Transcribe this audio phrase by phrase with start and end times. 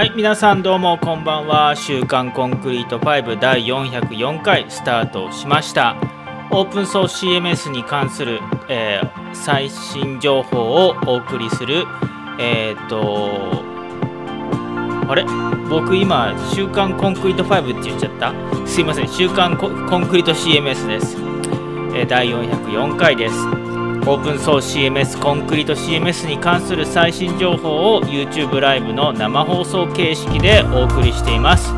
[0.00, 5.94] はい皆さんどうもこんばんは「週刊コンクリート5」第404回スタートしました。
[6.50, 8.40] オープンソース CMS に関する、
[8.70, 11.84] えー、最新情報をお送りする
[12.38, 13.62] えっ、と
[15.06, 15.26] あれ？
[15.68, 18.32] 僕今「週刊コンクリート5」って言っちゃった？
[18.66, 21.18] すいません「週刊コンクリート CMS」です、
[21.94, 23.69] えー、第404回です。
[24.06, 31.72] オープンソース CMS コンクリート CMS に関する最新情報を YouTube ライブの生放送形式でお送りしています。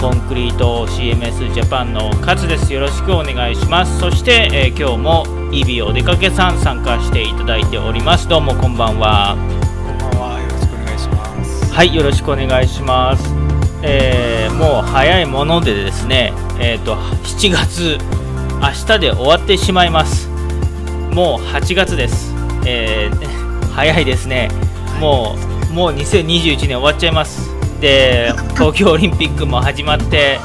[0.00, 2.72] コンクリート CMS ジャパンの勝です。
[2.72, 4.00] よろしくお願いします。
[4.00, 8.26] そして、えー、今日もイビお出かけさん参加していただいております。
[8.26, 9.36] どうもこんばんは。
[9.36, 10.40] こんばんは。
[10.40, 11.74] よろしくお願いします。
[11.74, 13.34] はいよろしくお願いします。
[13.82, 17.98] えー、もう早いものでですねえっ、ー、と7月
[18.60, 20.29] 明日で終わってしまいます
[21.12, 22.32] もう8月です、
[22.66, 24.48] えー、 早いですね、
[25.00, 25.36] も
[25.70, 30.38] うもう2021年終わっちゃいます、で 東京オリンピックも始まって、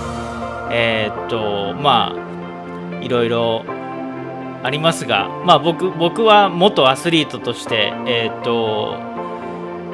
[0.72, 3.64] えー、っとまあいろいろ
[4.64, 8.96] ありますが、まあ僕、僕は元アスリートとして、えー、っと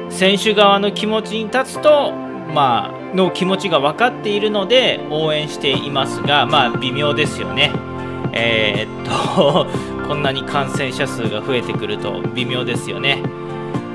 [0.08, 2.12] 選手側の気持ちに立つと、
[2.54, 7.91] まあの気持ちが分かっているので応援していますが、まあ微妙ですよね。
[8.32, 9.66] えー、っと
[10.08, 13.22] こんなに感染者数が増えてくると微妙ですよね。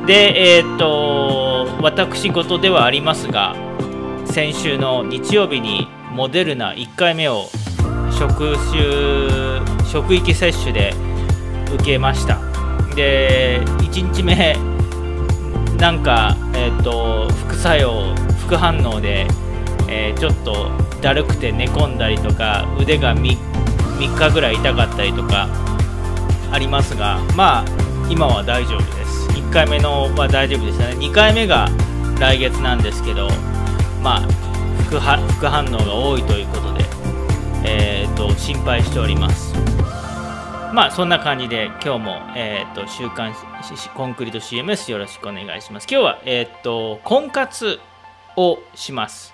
[0.05, 3.55] で、えー、っと私事ではありますが
[4.25, 7.49] 先週の日曜日にモデルナ1回目を
[8.17, 10.93] 職種職域接種で
[11.75, 12.39] 受けました
[12.95, 14.57] で1日目
[15.77, 18.15] なんか、えー、っと副作用
[18.47, 19.27] 副反応で、
[19.87, 23.37] えー、ちょっとだるくて寝込んだりとか腕が 3,
[23.97, 25.47] 3日ぐらい痛かったりとか
[26.51, 27.65] ありますがまあ
[28.09, 29.27] 今は大丈夫です。
[29.31, 30.95] 1回目のは大丈夫でしたね。
[30.95, 31.69] 2回目が
[32.19, 33.27] 来月なんですけど
[34.01, 34.47] まあ
[34.87, 36.85] 副副反応が多いということで、
[37.65, 39.53] えーと、心配しております。
[40.73, 43.33] まあそんな感じで今日も、えーと、週刊
[43.95, 45.87] コンクリート CMS よろしくお願いします。
[45.89, 47.79] 今日は、えっ、ー、と婚活
[48.37, 49.33] をします。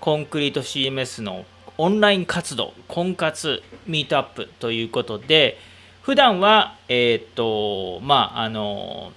[0.00, 1.44] コンクリート CMS の
[1.80, 5.56] オンライン活動婚活ミートアップということで、
[6.02, 9.12] 普段は、えっ、と、まあ、あの、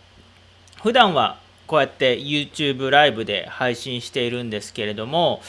[0.82, 5.42] 普段はこうやって YouTube ライブで配信しているんですけれども、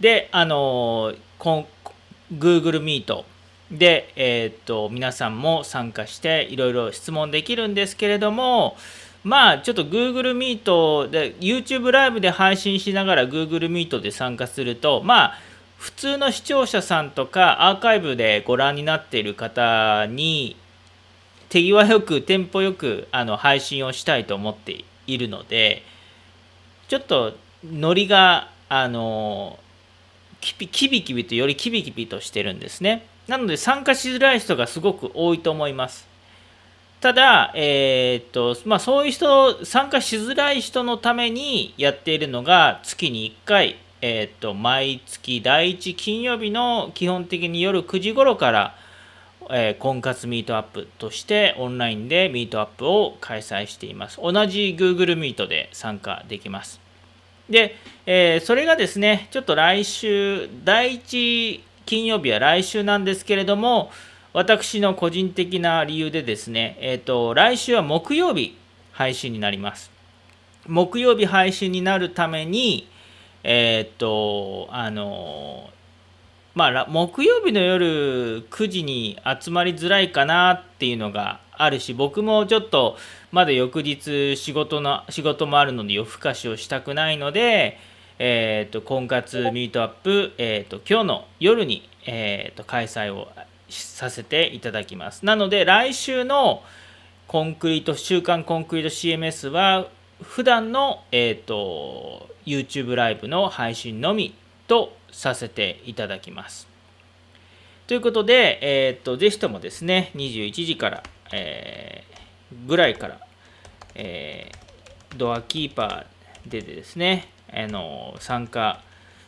[0.00, 3.24] で、あの、Google Meet
[3.70, 8.76] で、えっ、と、皆さんも参加していろいろ質問できるんですけれども、
[9.22, 15.38] まあちょっと Google Meet で YouTube ライブで配信しながら Google Meet で参加するとまあ
[15.80, 20.54] 普通の視聴者さんとかアーカイブでご覧になっている方に
[21.48, 25.82] 手際よくテンポよくあの配信をしたいと思っているので
[26.88, 27.32] ちょっと
[27.64, 29.58] ノリがあの
[30.42, 33.06] キビキビキビとよりキビキビとしてるんですね。
[33.26, 36.06] なので参加しづらい人がすごく多いと思います。
[37.00, 48.74] ただ、えー、っとまあ、そういう人参加しづらい人のためにやっているのが月に1回、えー、と毎月第1金曜日の基本的に夜9時頃から
[49.52, 54.20] えー、婚活ミートアップとしてオンラインでミートアップを開催しています。
[54.22, 56.80] 同じ Google Meet で参加できます。
[57.48, 57.74] で、
[58.06, 63.90] えー、それがですね、ちょっと来週、第1金曜日は来週なんですけれども、
[64.32, 68.56] 私の個人的な理由でですね、えっ、ー、と、来週は木曜日
[68.92, 69.90] 配信になります。
[70.68, 72.86] 木曜日配信になるために、
[73.42, 75.70] えっ、と、あの
[76.54, 82.96] まあ、木曜日の夜9時に集まりづらいかなっていうのがあるし僕もちょっと
[83.30, 87.78] まだ翌日仕事の仕事もあるので夜更かしをしたくないので、
[88.18, 93.28] えーと、婚活ミートアップ、えーと、今日の夜に、えーと、開催を
[93.68, 95.24] させていただきます。
[95.24, 96.62] なので来週の
[97.28, 99.86] コンクリート週刊コンクリート CMS は
[100.22, 104.34] 普段の、えー、と YouTube ライブの配信のみ
[104.66, 106.68] とさせていただきます。
[107.86, 111.02] ということで、えー、っとぜひともですね、21時から、
[111.32, 113.20] えー、ぐらいから、
[113.94, 118.82] えー、ドアキーパーでですね、あの参加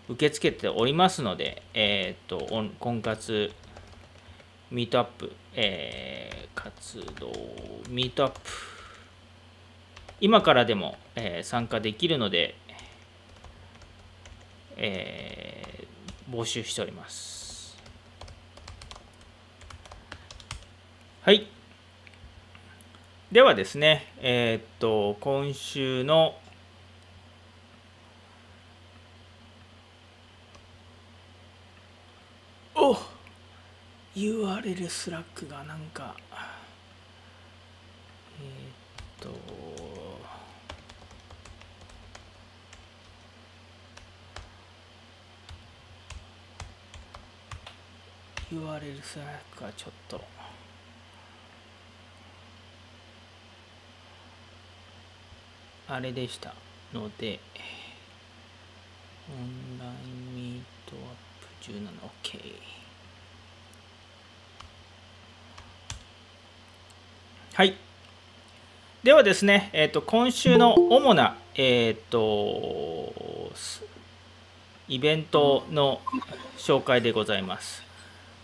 [0.09, 3.51] 受け付けておりますので、えー、っと婚活
[4.71, 7.33] ミートアップ、えー、活動
[7.91, 8.41] ミートアップ
[10.23, 12.55] 今からでも、えー、参加できるので、
[14.77, 17.77] えー、募集しております。
[21.23, 21.49] はい。
[23.33, 26.37] ではですね、えー、っと、今週の
[32.77, 32.97] お
[34.15, 36.15] URL スラックがなんか
[38.41, 39.62] えー、っと
[48.53, 50.21] URL スラックはちょっと。
[55.89, 56.55] あれでした
[56.95, 57.39] ので
[59.29, 61.73] オンラインミートアップ
[62.29, 62.55] 17OK
[67.55, 67.77] はい。
[69.03, 73.53] ではですね、えーと、今週の主な、えーと、
[74.89, 76.01] イベントの
[76.57, 77.92] 紹介でございます。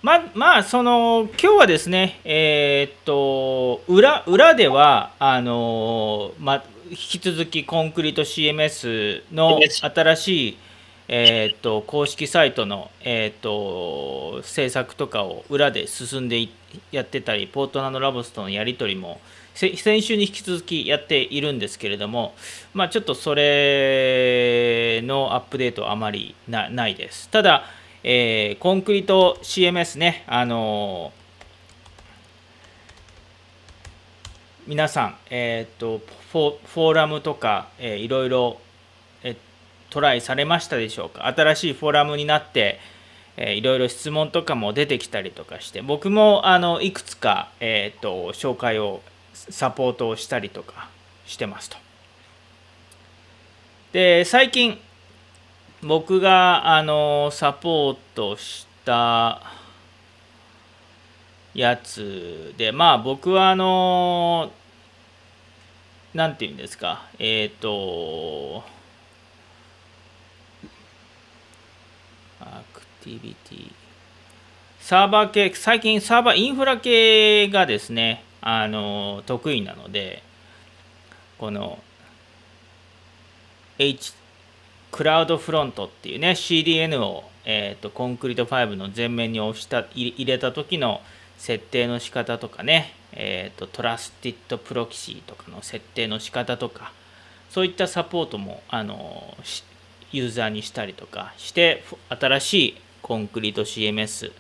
[0.01, 10.59] ままあ、その今日はですね、えっ、ー、と裏裏ではあのま引き続きコンクリート CMS の新しい、
[11.09, 16.49] えーと、公式サイトの、えーと、制作とかを裏で進んで
[16.93, 19.21] やってたりポートナンドラボスとのやり取りも
[19.55, 22.35] 先週に引き続きやっているんですけれども、
[22.75, 27.29] まあ、ちょっとそれのアップデートはあまりないです。
[27.29, 27.65] ただ、
[28.05, 36.01] えー、コンクリート CMS ね、あのー、皆さん、えーと、
[36.33, 38.61] フォフォーラムとか、えー、いろいろ、
[39.25, 39.37] え
[39.91, 41.27] トライされましたでしょうか？
[41.27, 42.79] 新しいフォーラムになって、
[43.37, 49.01] えー、いろいろ質問とかも出てきたりとかして僕もあのいくつか、えーと紹介を
[49.33, 50.89] サポートをしたりとか
[51.27, 51.77] してますと。
[53.93, 54.79] で最近
[55.83, 59.41] 僕があのサポートした
[61.55, 64.51] やつでまあ僕はあの
[66.15, 68.65] 何て言うんですかえっ、ー、と
[72.41, 73.73] アクティビティ
[74.81, 80.25] サーバー系最近サーバーインフラ系がですねあの得意なので
[81.39, 81.79] この
[83.79, 84.18] H
[84.91, 91.01] クラウドフロントっていうね CDN を、えーと、コンクリート5の前面に押した入れた時の
[91.37, 96.93] 設定の仕方とかね、えーと、 trusted proxy とかの設定の仕方とか
[97.51, 99.37] そういったサポートもあの
[100.13, 104.33] ユーザーにしたりとかして新しいコンクリート CMS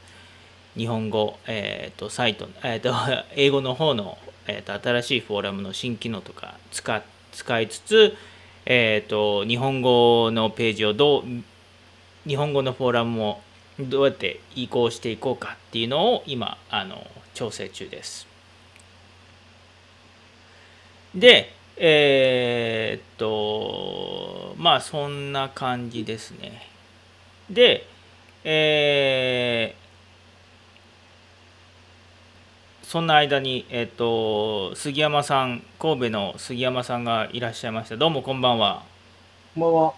[0.77, 2.95] 日本語、えーと、サイト、えーと、
[3.35, 7.03] 英語の方の、えーと、新しいフォーラムの新機能とか使
[7.33, 8.17] 使いつつ、
[8.71, 11.23] えー、と日本語のページをどう
[12.29, 13.41] 日本語のフォーラムも
[13.81, 18.27] どうやって移行していこうかっていうのを今あの調整中です。
[21.15, 26.67] で、えー、っと、まあそんな感じですね。
[27.49, 27.87] で、
[28.45, 29.88] えー、
[32.89, 37.99] そんな間に、えっ、と、杉山さん、神戸の杉山さんがいらっしゃいました。
[37.99, 38.83] どうもこんばんは。
[39.55, 39.95] こんばんは。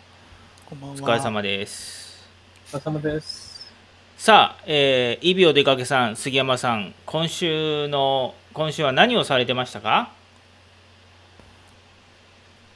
[0.69, 0.97] こんばんは。
[0.97, 2.29] お疲れ様です。
[2.73, 3.73] お疲れ様です。
[4.19, 10.11] さあ、えー、イビオ出かけさん、杉山さん、今週の、今週は何をされてましたか？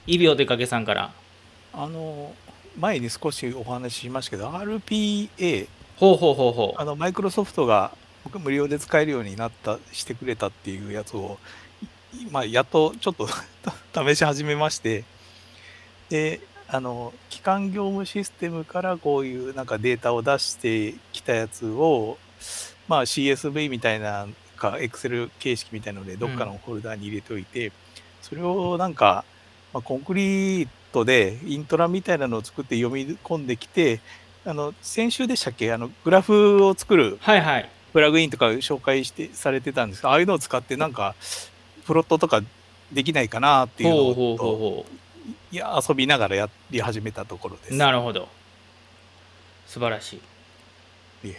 [0.07, 1.13] イビオ出かけさんから。
[1.73, 2.33] あの、
[2.79, 6.81] 前に少しお話ししましたけど、RPA、ほうほうほうほう。
[6.81, 7.91] あの、マイクロソフトが
[8.25, 11.39] 僕無料で使えるようになったしてくれたっていうやつを、
[12.31, 13.29] まあ、やっとちょっと
[13.95, 15.05] 試し始めまして
[16.09, 22.19] であの基幹業務システムからこういうなんかデータを出してきたやつを、
[22.89, 24.27] まあ、CSV みたいな
[24.57, 27.73] か Excel 形式みたいなのでどっかのフォルダに入れておいて、うん、
[28.23, 29.25] それをなんか、
[29.73, 34.01] まあ、コンクリートでイントラみたいなのを作って読み込んできて
[34.47, 35.73] あの先週でしたっけ？
[35.73, 41.15] あのグラフを作る、はいはい、プラグインとか紹介してされてたんですけど、ああいうのを使ってなんか、
[41.87, 42.43] プロットとか
[42.93, 44.87] できないかなっていうのを
[45.53, 47.75] いや遊びながらやり始めたところです。
[47.75, 48.29] なるほど。
[49.69, 50.21] 素晴らし
[51.25, 51.29] い。
[51.29, 51.35] い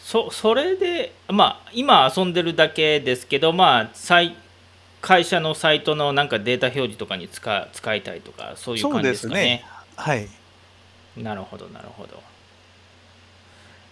[0.00, 3.90] そそれで、まあ、今遊んでるだけですけど、まあ、
[5.02, 9.42] 会社のサイトのなんかデータ表示とかに使使いたいとか、そういう感じですかね。
[9.42, 9.64] ね
[9.96, 10.26] はい。
[11.18, 12.22] なるほど、なるほど。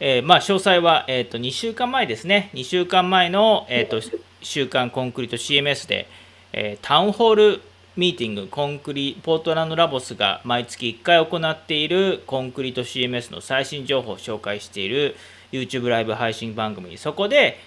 [0.04, 4.00] えー、まあ、詳細は、えー、と2週間前ですね、2週間前の、えーと、
[4.40, 6.08] 週刊コンクリート CMS で、
[6.52, 7.60] えー、タウンホール
[7.94, 15.14] ミーティング、コンクリポートランドラボスが毎月1回行っているコンクリート CMS の最新情報を紹介している
[15.52, 17.60] YouTube ライブ配信番組、そこで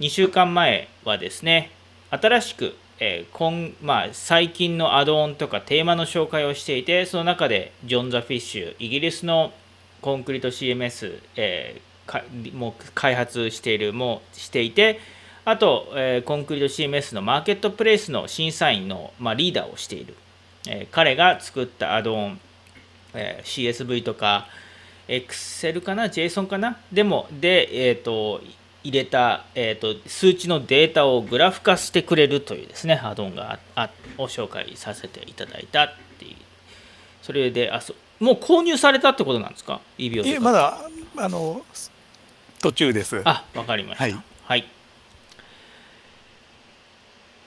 [0.00, 1.70] 2週間前はですね、
[2.10, 9.52] 新しく、えー今まあ、最近のアドオンとかテーマの紹介をしていて、その中でジョン・ザ・フィッシュ、イギリスの
[10.04, 15.00] コンクリート CMS、えかもう開発しているもしていて
[15.46, 20.14] あと、えーコンクリート CMS のマーケットプレイスの審査員の、まあ、リーダーをしている、
[20.68, 22.40] えー彼が作ったアドオン、
[23.14, 24.46] えー CSV とか
[25.08, 26.76] Excel かな？JSON かな？
[26.92, 28.42] でもで、えー、と
[28.82, 36.36] 入れた、えー、と数値のデータをグラフ化してくれるというですねアドオンがああを紹介させていただいたっていう。
[37.22, 39.74] それであそもう購入されたってことなんですか？
[39.74, 39.82] とか。
[39.98, 40.78] えまだ
[41.16, 41.62] あの
[42.60, 43.20] 途中です。
[43.24, 44.04] あわかりました。
[44.04, 44.16] はい。
[44.46, 44.66] はい、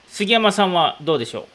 [0.08, 1.48] 杉山さんはどうでしょ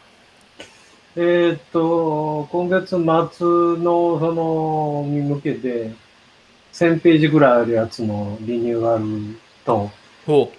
[1.15, 5.93] えーっと、今月末のそのに向けて、
[6.73, 9.91] 1000ページぐらいあるやつのリニューアルと、
[10.27, 10.31] う。
[10.31, 10.53] ほ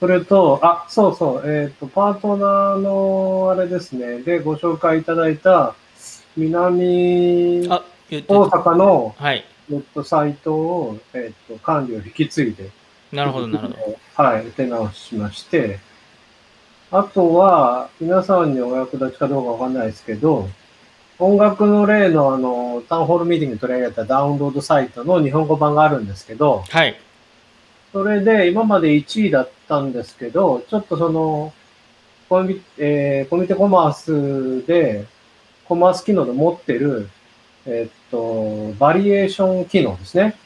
[0.00, 5.74] それと、あ、そうそう、えーっと、パートナーのあれですね、でご紹介いただいた、
[6.36, 9.44] 南うあ言って大阪の、はい。
[9.72, 12.70] えっと、サイトを、えっと、管理を引き継いで、
[13.12, 13.74] なるほどなるほ
[14.16, 14.22] ど。
[14.22, 15.78] はい、手直ししまして、
[16.90, 20.48] あとは、皆さんにお役立ちかどうかわかんないですけど、
[21.18, 26.96] 音楽の例のあの、タウンホールミーティングに取り上げたダウンロードサイトの日本語版があるんですけど、はい。
[27.92, 31.52] それで今まで1位だったんですけど、ちょっとその、
[32.28, 35.06] コミ,、えーコミュニティコマースで、
[35.68, 37.08] コマース機能で持ってる、
[37.66, 40.36] えっと、バリエーション機能ですね。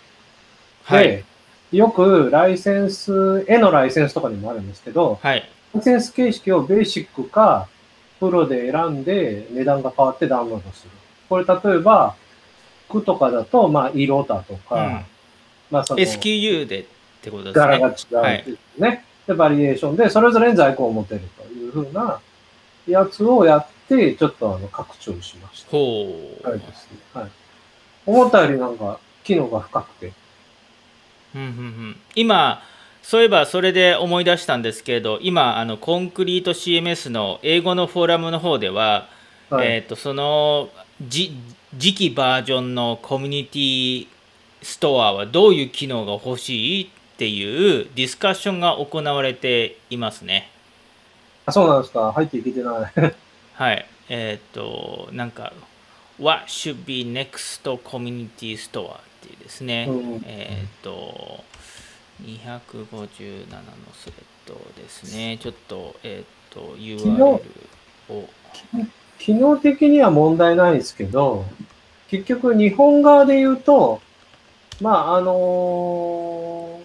[0.84, 1.24] はいで、
[1.72, 5.44] よくライセンス、絵のライセンスとかにもあるんですけど、はい
[5.74, 7.68] ライセンス形式をベーシックか
[8.20, 10.90] プロで選んで値段が変わってダウンロードする。
[11.28, 12.16] これ例えば、
[12.88, 15.04] 服とかだと、まあ、色だとか、うん
[15.70, 16.84] まあ、その、SQU でっ
[17.20, 19.04] てことですね柄が違うっていうね。
[19.26, 22.20] で、バリエーションで、それぞれに在庫を持てるというふうな
[22.88, 25.70] やつをやって、ちょっとあの、拡張しました。
[25.70, 26.98] ほう、はいですね。
[27.14, 27.30] はい。
[28.06, 30.12] 思ったよりなんか、機能が深くて。
[31.34, 32.62] うんうんうん今
[33.02, 39.08] そういえばそれで思い出したんですけれど今あのコンクリート CMS の英語のフォーラムの方では、
[39.48, 39.76] はい。
[39.76, 40.68] えー、とその
[41.00, 41.32] じ
[41.78, 44.08] 次期バージョンのコミュニティ
[44.62, 50.50] ストアはどういう機能が欲しいっていうディスカッションが行われていますね。
[51.48, 52.12] あそうなんですか。
[52.12, 53.14] 入っていけてない。
[53.54, 53.86] はい。
[54.10, 55.52] えっ、と、なんか、
[56.20, 61.42] What should be next community store っていうですね、うんえっ、と、
[62.22, 63.62] 257の
[63.94, 64.14] スレッ
[64.46, 65.38] ドですね。
[65.40, 67.40] ちょっと、えっ、と、URL
[68.10, 68.28] を。
[69.18, 71.44] 機能的には問題ないですけど、
[72.08, 74.00] 結局日本側で言うと、
[74.80, 76.80] まあ、あの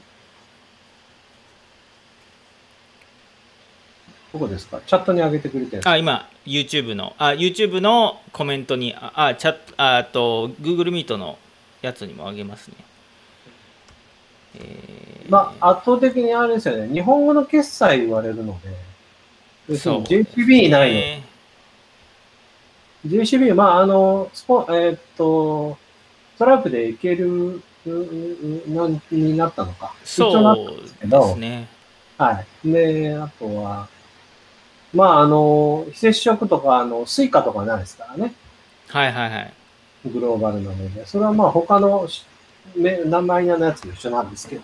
[4.34, 4.82] どこですか？
[4.86, 11.38] チャットに上げてくれてるあ、今、YouTube の、あ、YouTube のコメントに、あ、あチャット、ああと、Google Meet の
[11.82, 12.76] やつにもあげますね。
[14.56, 16.94] えーまあ、圧倒的にあれですよね。
[16.94, 18.70] 日本語の決済言われるので、
[19.70, 20.94] 要するにそう JCB ないの。
[21.00, 21.24] ね
[23.08, 25.78] JCB、まあ、あの、スポ、えーっと、
[26.36, 29.94] ストライプでいける、ううなんになったのか。
[30.04, 30.30] そ
[30.72, 31.68] うですね。
[32.18, 32.72] はい。
[32.72, 33.88] で、あとは、
[34.94, 38.34] まあ、あの、非接触とか、あの、スイカとかないですからね。
[38.90, 39.54] はいはいはい。
[40.06, 41.06] グローバルなので。
[41.08, 42.26] それはまあ、他のし
[42.76, 44.62] め名前のやつと一緒なんですけど、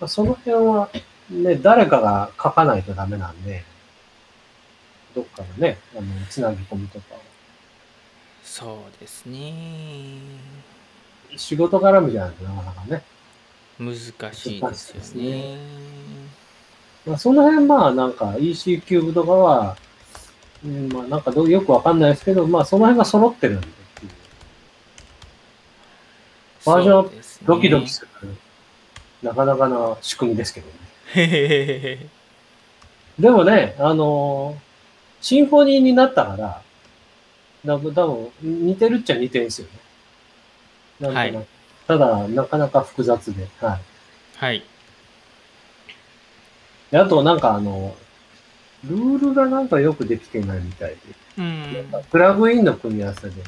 [0.00, 0.90] まあ、その辺は、
[1.30, 3.64] ね、誰かが書かないとダメなんで、
[5.14, 7.18] どっかのね、あの、つなぎ込みとかを。
[8.42, 9.52] そうですね。
[11.36, 13.02] 仕事絡みじゃないとなかなかね。
[13.78, 13.96] 難
[14.32, 15.58] しいですよね。
[17.06, 19.76] まあ、その辺、まあ、なんか EC キューブとかは、
[20.64, 24.12] うん、まあ、なんかどうよくわかんないですけど、まあ、その辺が揃ってるんでっていう。
[26.66, 28.28] バージョンドキドキする、
[29.22, 30.72] なかなかな仕組みですけどね。
[33.18, 34.64] でもね、あのー
[35.24, 36.60] シンフォニーになったから、
[37.64, 39.72] なんか多分似てるっちゃ似てるんですよね。
[41.00, 41.46] なんとなくはい
[41.86, 43.48] ただ、なかなか複雑で。
[43.58, 43.80] はい。
[44.36, 44.62] はい。
[46.94, 47.92] であと、なんかあの、
[48.84, 50.96] ルールがなんかよくできてないみたいで。
[51.38, 51.86] うん。
[52.08, 53.42] プラグインの組み合わせで、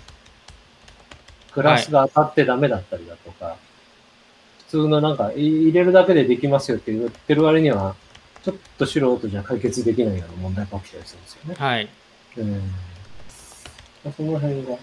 [1.53, 3.57] クラスが当たってダメだったりだとか、
[4.59, 7.95] 普通のなんかい入れるだけでできますよって言ってる割には、
[8.43, 11.55] ちょっと素人じゃ解決できないような問題が起きたりするんですよね。
[11.57, 11.89] はい。
[12.39, 12.71] うん。
[14.17, 14.77] その辺が、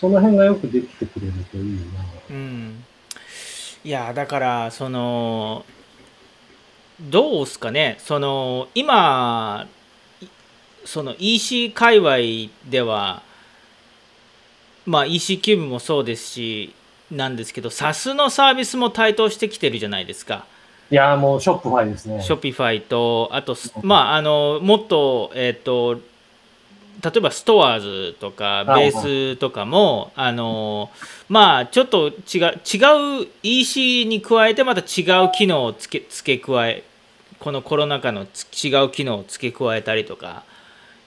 [0.00, 2.04] その辺がよくできてくれるといいな。
[2.30, 2.84] うん。
[3.82, 5.64] いや、だから、その、
[7.10, 9.66] どうすかね、その、今、
[10.20, 10.26] い
[10.84, 13.22] その EC 界隈では、
[14.86, 16.74] まあ EC キューブもそうですし、
[17.10, 20.46] なんですけど、 SaaS のサービスも台頭してきてるじゃないですか。
[20.90, 22.22] いやーもう Shopify ですね。
[22.22, 26.00] ショピファイと、あと、すまあ、あの、もっと、えっ、と、
[27.02, 30.90] 例えば STORES とかはいベースとかも、あの
[31.28, 32.14] まあちょっと違う
[32.62, 36.84] 違う EC に加えてまた違う機能を付け付け加え
[37.42, 40.44] このコロナ禍のつ違う機能を付け加えたりとか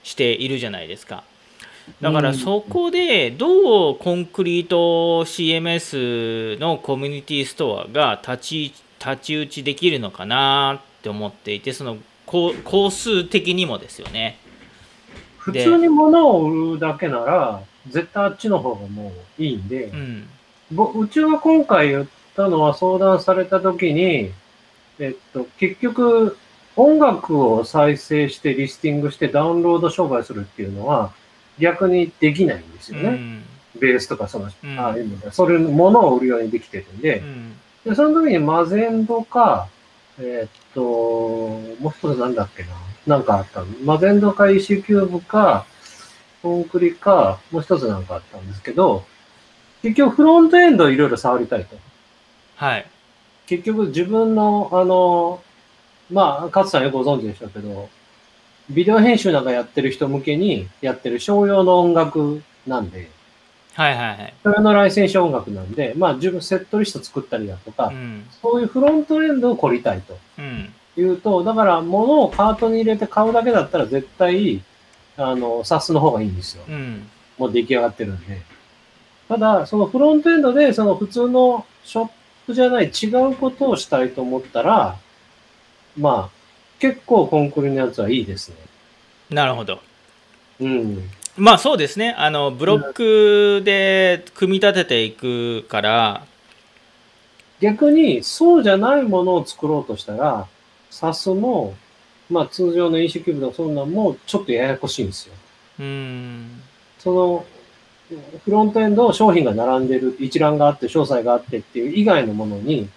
[0.02, 1.24] しているじゃないですか。
[2.02, 2.34] だからうん。
[2.36, 14.36] そこでどうコンクリート CMS のコミュニティストアが立ち立ち打ちできるのかなって思っていてその工工数的にもですよね。
[15.38, 20.28] 普通に物を売るだけなら、絶対あっちの方がもういいんでう、ん。
[20.72, 24.32] ぼうちが今回言ったのは相談された時に、
[24.98, 26.36] えっと、結局、
[26.76, 31.10] 音楽を再生してリスティングしてダウンロード商売するっていうのは
[31.58, 33.08] 逆にできないんですよね。
[33.08, 33.42] うん
[33.78, 39.68] ベースとかその、うんああいうので、それ、物を売るようにできてるんで、うんで、その時にマゼンドか、
[40.18, 42.68] えーっと、もう一つなんだっけな。
[43.06, 43.66] なんかあったの。
[43.84, 45.66] マゼンドか EC キューブか、
[46.42, 49.04] コンクリか、もう一つなんかあったんですけど、
[49.82, 51.76] 結局フロントエンドをいろいろ触りたいと。
[52.56, 52.86] はい
[53.46, 55.42] 結局自分の、あの、
[56.10, 57.88] まあ、勝さんよくご存知でしょうけど、
[58.70, 63.08] ビデオ編集なんかやってる人向けにやってる商用の音楽なんで、
[63.76, 64.34] はいはいはい。
[64.42, 74.62] それのライセンス音楽なんで、まあ自分セットリスト作ったりだとか、うんそういうフロントエンドを凝りたいとうんいうと、だから物をカートに入れて買うだけだったら絶対、
[75.18, 76.64] あの、サスの方がいいんですよ。
[76.68, 78.40] うんもう出来上がってるんで。
[79.28, 82.08] ただ、そのフロントエンドで、その普通のショッ
[82.46, 84.96] プじゃない違うことをしたいと思ったら、
[85.98, 86.36] まあ、
[86.78, 88.56] 結構コンクリのやつはいいですね。
[89.30, 89.80] なるほど。
[90.60, 91.10] うん。
[91.36, 92.14] まあそうですね。
[92.16, 96.24] あのブロックで組み立てていくから、
[97.60, 100.46] 逆に、そうじゃないものを作ろうとしたら、
[100.90, 101.74] サスも、
[102.30, 105.34] まあ通常の EC キューブとかそんなんもちょっとややこしいんですよ。
[105.80, 106.62] うん
[106.98, 107.44] その、
[108.44, 112.88] フロントエンド商品が並んでる、一覧があって、詳細があってっていう以外のものに、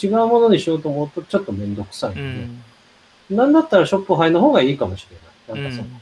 [0.00, 2.16] 違うものにしようと思うとちょっとめんどくさいんう
[3.30, 5.62] で、んなんだったらショップハイの方がいいかもしれない。
[5.62, 6.00] なんかその、うん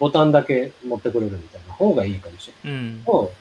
[0.00, 2.80] ボタンだけ持ってくれるみたいな方がいいかもしれない。
[2.80, 3.32] うんと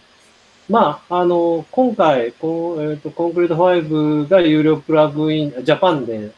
[0.70, 6.32] まあ、あの、今回、こうえっ、と、コンクリート5が有料プラグイン、ジャパンで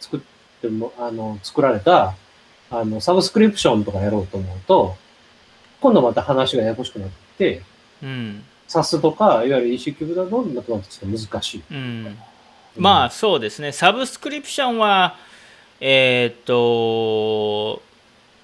[0.00, 0.20] 作っ
[0.60, 2.14] ても、あの、作られた、
[2.70, 4.96] あの、サブスクリプションとかやろうと思うと、
[5.80, 7.14] 今度また話がややこしくなって、
[8.02, 11.62] うん SaaS とか、いわゆる EC キューブだと、またちょっと難しい。
[11.72, 12.18] うん
[12.76, 13.72] まあそうですね。
[13.72, 15.16] サブスクリプションは
[15.80, 17.82] えーっと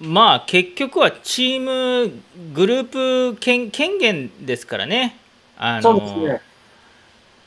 [0.01, 2.11] まあ結局はチーム
[2.53, 5.17] グループ権権限ですからね。
[5.57, 6.41] あのそうですね。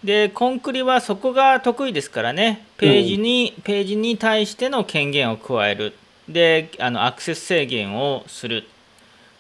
[0.03, 5.93] でコンクリはそこが得意ですからねページに、ページに対しての権限を加える
[6.27, 8.65] であのアクセス制限をする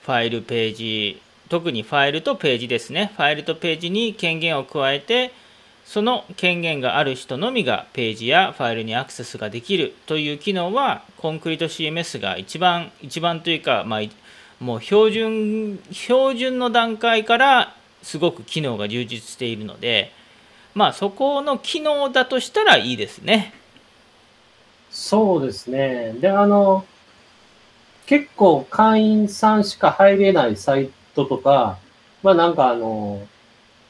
[0.02, 5.32] ファイルページ特にファイルとページですねファイルとページに権限を加えて
[5.84, 14.00] その権限がある人のみがページやファイルにアクセスができるという機能はコンクリート CMS が一番一番というか、まあ、
[14.64, 20.12] もう標準標準の段階からすごく機能が充実しているので
[20.74, 23.52] まあそこの機能だとしたらいいですね。
[24.90, 26.14] そうですね。
[26.14, 26.84] で、あの、
[28.06, 30.90] 結構会員さんしか入れないサイ
[31.28, 31.78] トとか、
[32.22, 33.26] まあなんかあの、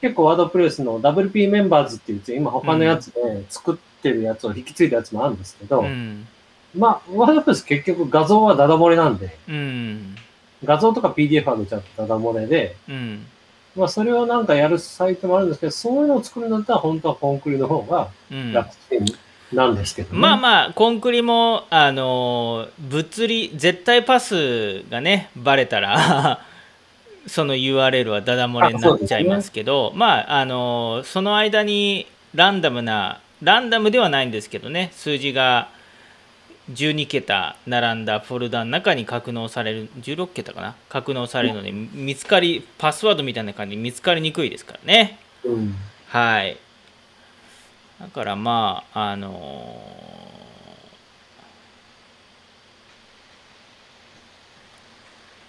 [0.01, 6.27] 結構ワードプレスの WP メンバーズって言って、今他のやつで作ってるやつを引き継いだやつもあるんですけど、うん。
[6.75, 10.15] まあワードプレス結局画像はダダ漏れなんで、うん。
[10.63, 13.25] 画像とか PDF 上げちゃダダ漏れで、うん。
[13.75, 18.53] まあそれをなんかやるサイトもあるんですけど、そういうのを作るんだったら本当はコンクリの方がうん。
[18.53, 19.05] 楽ちん
[19.55, 20.19] なんですけどね。
[20.19, 26.45] まあまあコンクリもあの物理絶対パスがねバレたら
[27.27, 35.69] その URL はダダ漏れになっちゃいますけどまああのその間にランダムなランダムではないんですけどね数字が
[36.71, 40.75] 12桁並んだフォルダの中に格納される16桁かな？
[40.89, 45.19] 格納されるので見つかりパスワードみたいな感じで見つかりにくいですからね。
[45.43, 45.75] うん
[46.07, 46.57] はい。
[48.01, 49.79] だからまあ、あの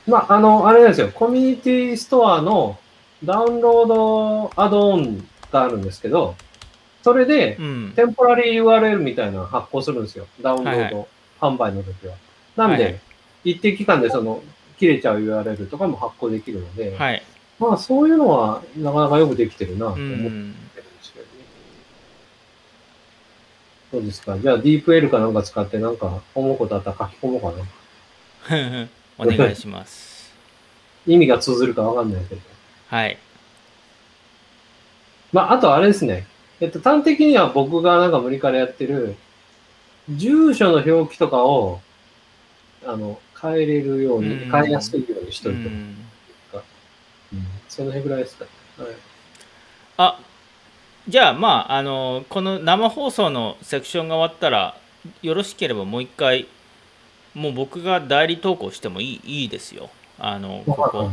[0.06, 2.78] まあ、あの、あれですよ、コミュニティストアの
[3.24, 6.34] ダウンロードアドオンがあるんですけど、
[7.02, 7.56] それで。
[7.96, 10.26] テンポラリー URL みたいなの発行するんですよ。
[10.40, 11.08] ダウンローはいド
[11.40, 12.14] 販売の時は。
[12.56, 13.00] なんで、
[13.44, 14.42] 一定期間でその、
[14.78, 17.22] 切れちゃう URL とかも発行できるので、はい。
[17.58, 20.52] まあ、そういうのはなかなかよくできてるなとう思ってるんん。
[20.52, 20.58] で
[21.02, 21.30] すけどね。
[23.92, 24.38] そうですか？
[24.38, 27.52] じゃあ、DeepL かなんか使って、なんか思うことあったら書き込もうか
[28.50, 28.88] な。
[29.18, 30.32] お願いします。
[31.06, 32.40] 意味が通ずるかわかんないけど。
[32.88, 33.18] はい。
[35.32, 36.26] まあ、あとあれですね。
[36.60, 39.16] えっと、端的には僕がなんか無理からやってる、
[40.08, 41.80] 住所の表記とかを、
[42.84, 45.70] あの、変えれるように、うん変えやすいようにしといて、
[47.68, 48.44] その辺ぐらいですか。
[48.78, 48.92] はい。
[49.96, 50.20] あ
[51.08, 54.76] じゃあまああのこの生放送のセクションが終わったら
[55.20, 56.46] よろしければもう一回
[57.34, 59.90] もう僕が代理投稿してもいいいいですよ。
[60.18, 61.10] あのここ。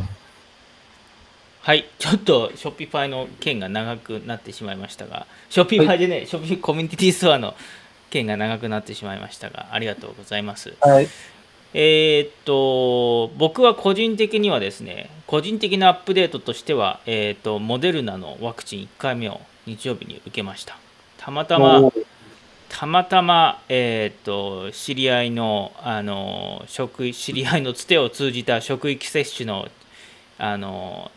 [1.62, 5.27] はいちょっとショッピファイの件が長くなってしまいましたが。
[5.49, 7.53] ショッピファイでね、ショッピコミュニティストアの
[8.10, 10.73] 件が長くなってしまいましたがありがとうございます。
[10.82, 11.08] はい。
[11.73, 20.77] えーっと、僕は個人的にはですね、個人的なアップデートとしては、えーっと、モデルナのワクチン1回目を日曜日に受けました。
[21.17, 21.91] たまたま
[22.69, 29.67] たまたま、えーっと、知り合いの、あの、職域、知り合いのつてを通じた職域接種の、
[30.38, 31.12] あの、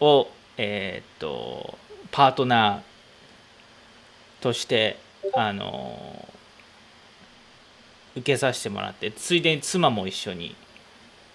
[0.00, 1.78] を、えーっと、
[2.12, 4.98] パートナーとして、
[5.34, 6.28] あの、
[8.14, 10.56] 受けさせてもらってついでに妻も一緒に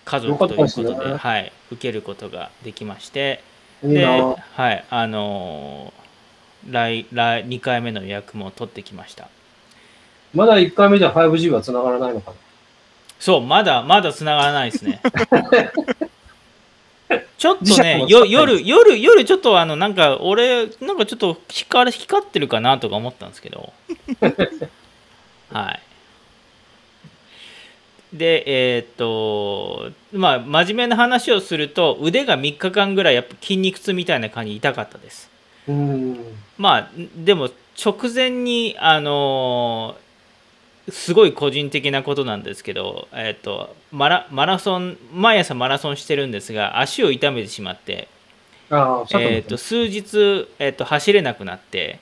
[0.06, 1.15] 家族ということでね。
[1.15, 3.43] はい、受けることができまして
[3.84, 4.36] で、な。
[4.54, 6.06] はいあのー
[6.67, 9.30] 来来2回目の予約も取ってきました
[10.36, 12.38] まだ1回目じゃ 5G は繋がらないのかな？
[13.19, 15.02] そうまだまだ繋がらないですね。
[17.38, 23.74] ちょっとねよ夜夜夜ちょっとあのなんか俺なんかちょっと光光ってるかなとか思ったんですけど。
[25.52, 25.80] はい。
[28.13, 28.43] で
[28.76, 35.30] えーっとまあ真面目な話をすると腕が3日間ぐらいやっぱ筋肉痛みたいな感じ痛かったです。
[36.58, 37.50] まあでも
[37.84, 39.95] 直前にあの
[40.89, 48.08] すごい個人的なことなんですけど、えっとマラマラソン毎朝マラソンしてるんですが足を痛めてしまって、
[48.69, 52.00] あえっと数日、えっと走れなくなって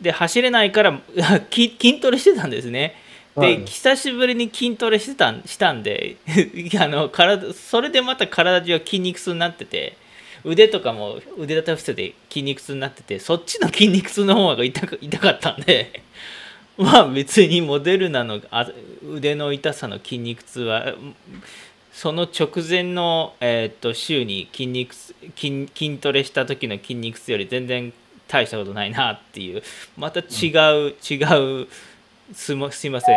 [0.00, 1.00] で走れないから
[1.50, 2.96] 筋筋トレしてたんですね。
[3.36, 6.16] で、はい久しぶりに筋トレしてたんしたんで
[6.80, 9.96] あの体それでまた体中は筋肉痛になってて
[10.42, 16.02] 腕とかも腕立て伏せで筋肉痛になっててそっちの筋肉痛の方が痛く痛かったんで
[16.78, 18.68] まあ別にモデルナのあ
[19.08, 20.94] 腕の痛さの筋肉痛は
[21.92, 27.92] その直前の、えーっと週に筋肉痛筋筋トレした時の筋肉痛より全然
[28.28, 29.62] 大したことないなっていう。
[29.96, 30.24] また違
[30.88, 31.68] う、違う
[32.34, 33.16] すいますいませ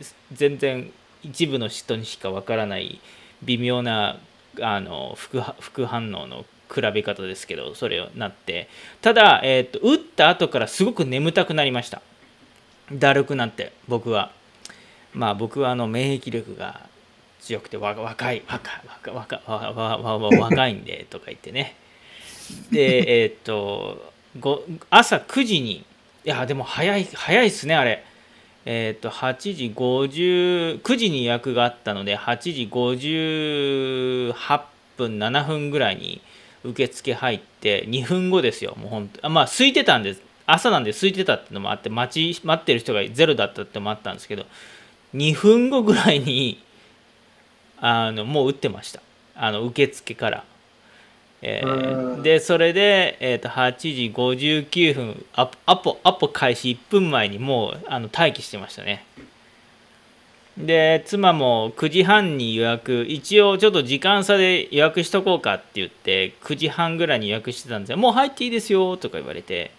[0.00, 0.90] ぜ全然
[1.22, 3.00] 一部の人にしかわからない
[3.42, 4.18] 微妙な
[4.60, 8.68] あの副反応の比べ方ですけどそれをなって。
[9.00, 12.02] ただ、えーっと打った後からすごく眠たくなりました
[12.90, 14.32] だるくなって僕は。
[15.14, 16.86] まあ僕はあの免疫力が
[17.40, 21.76] 強くて若い若い若若若いんで とか言ってね。
[22.70, 24.12] でえっと
[24.90, 25.84] 朝9時に
[26.24, 28.04] いやでも早い早いっすねあれ。
[28.64, 34.62] えっ、と8時50 9時に予約があったので8時58
[34.96, 36.22] 分7分ぐらいに
[36.62, 39.26] 受付入って2分後ですよもう本当。
[39.26, 40.22] あまあ空いてたんです。
[40.46, 44.44] 朝なんで空いてたってのもあって待ち待ってる人がゼロだったってのもあったんですけど
[45.14, 46.62] 2分後ぐらいに
[47.80, 49.02] あのもう打ってました。
[49.34, 50.44] あの受付から、
[51.42, 52.22] えーうん。
[52.22, 59.04] でそれで、えー、と8時59分アポアポアポ開始1分前にもうあの待機してましたね。
[60.56, 63.04] で妻も9時半に予約。
[63.08, 67.98] 一応ちょっと時間差で予約しとこうかって言って9時半ぐらいに予約してたんですよ。
[67.98, 69.72] もう入っていいですよとか言われて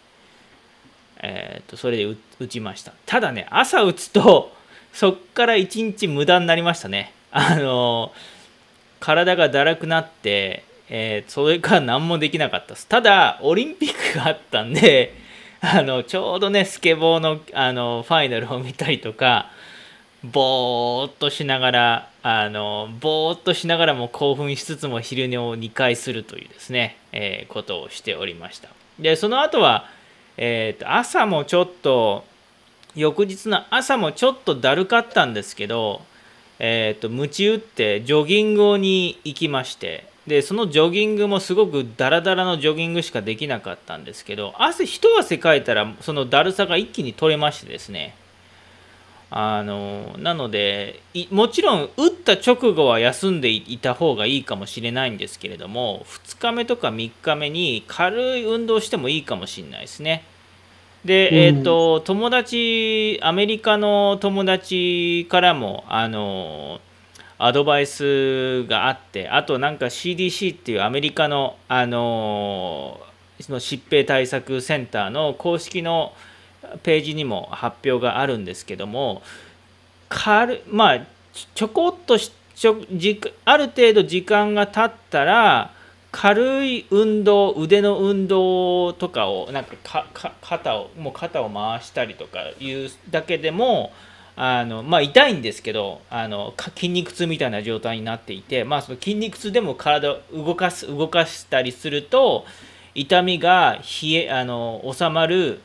[1.26, 2.06] えー、とそれで
[2.40, 2.94] 打ちました。
[3.06, 4.54] ただね朝打つと
[4.92, 7.14] そっから1日無駄になりましたね。
[7.32, 8.12] あの
[9.00, 12.88] 体がだらくなって、えーそれから何もできなかったです。
[12.88, 15.16] ただオリンピックがあったんで
[15.62, 19.50] あのちょうどねスケボーのあのファイナルを見たりとか
[20.24, 28.70] ぼーっとしながらあのぼーっとしながらも興奮しつつも昼寝を2回するというですね、えーことをしておりました。
[29.00, 29.90] でその後は、
[30.38, 32.26] えーと朝もちょっと
[32.96, 36.02] 翌日の朝もちょっとだるかったんですけど
[36.60, 48.16] えー、と鞭打ってジョギングに行きましてでそのジョギングもすごくダラダラのジョギングしかできなかったんですけど汗一汗かいたらそのだるさが一気に取れましてですね。
[49.36, 60.24] あのなのでもちろん打った直後は休んでいた方がいいかもしれないんですけれども2日目とか3日目に軽い運動してもいいかもしれないですね。
[61.04, 66.80] で、えーと、友達アメリカの友達からもあの
[67.40, 73.02] アドバイスがあってあとなんか CDC っていうアメリカのあの
[73.42, 76.14] その疾病対策センターの公式の
[76.84, 79.22] ページにも発表があるんですけども
[80.10, 81.06] 軽まあ
[81.56, 82.78] ちょこっとしちょ
[83.46, 85.72] ある程度時間が経ったら
[86.12, 90.06] 軽い運動腕の運動とかをなんか
[90.42, 93.92] 肩をもう肩を回したりとかいうだけでも
[94.36, 102.46] あのまあ、痛いんですけどあの筋肉痛みたいな状態になっていて、まあ、その筋肉痛でも体を動かす動かしたりすると
[102.96, 105.60] 痛みが冷えあの収まる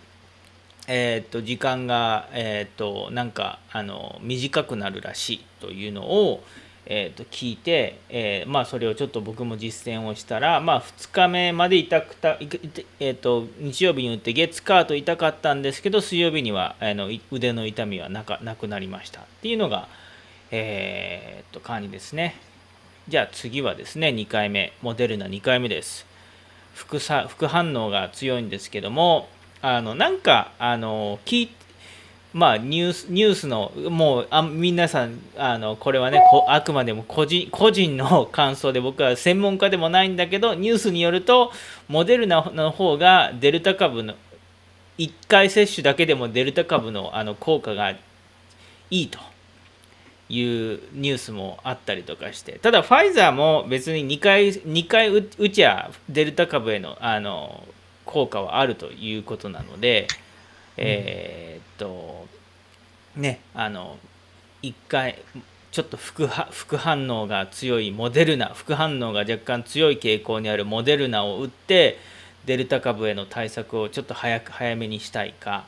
[0.90, 6.42] えー、と時間が、えー、となんかあの短くなるらしいというのを、
[6.86, 12.38] えー、と聞いて、えー、まあ、それをちょっと僕も実践をしたら、まあ、2日目まで痛くた、
[12.98, 19.88] えー、と日曜日に打って月火と痛かったんですけど水曜日にはあの腕の痛みはなかなくなりましたっていうのが、
[20.50, 22.36] えー、と管理ですね。
[23.08, 26.06] じゃあ次はですね2回目モデルナ2回目です。
[26.74, 29.28] 副副反応が強いんですけども
[29.60, 31.48] あのなんかあの聞
[32.32, 41.52] まあニュースニュースのもうあ皆さんあのこれはねこあくまでも個人個人の感想で僕は専門家でもないんだけどニュースによると
[41.88, 44.14] モデルナの方がデルタ株の
[44.98, 47.98] 1回接種だけでもデルタ株のあの効果がい
[48.90, 49.18] いと。
[50.30, 52.58] いうニュースもあったりとかして。
[52.58, 57.66] ただファイザーも別に2回 ,2 回打ちゃデルタ株へのあの
[58.08, 60.08] 効果はあるということなので、
[60.78, 62.26] えー、っと
[63.14, 63.98] ねあの
[64.62, 65.22] 1回
[65.70, 71.98] ちょっと副副反応が強いモデルナ副反応が若干強い傾向にあるモデルナを打って
[72.46, 75.64] デルタ株への対策をちょっと早く早めにしたいか。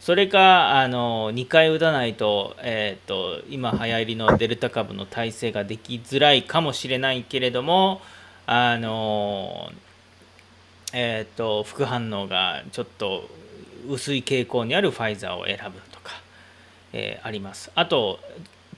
[0.00, 8.02] それかあの2回打たないと,、えーと、と今流行りのデルタ株の耐性ができづらいかもしれないけれども
[8.46, 9.72] あの
[10.92, 13.28] えーと、副反応がちょっと
[13.88, 16.12] 薄い傾向にあるファイザーを選ぶとか、
[16.92, 17.70] えー、あります。
[17.74, 18.20] あと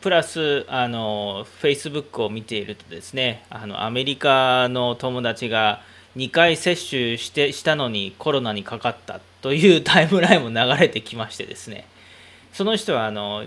[0.01, 5.83] プラスあの Facebook を見ているとですねあのアメリカの友達が
[6.17, 11.87] 2回接種してしたのにコロナにかかったという タイムラインも流れてきましてですね
[12.53, 13.45] その人はあの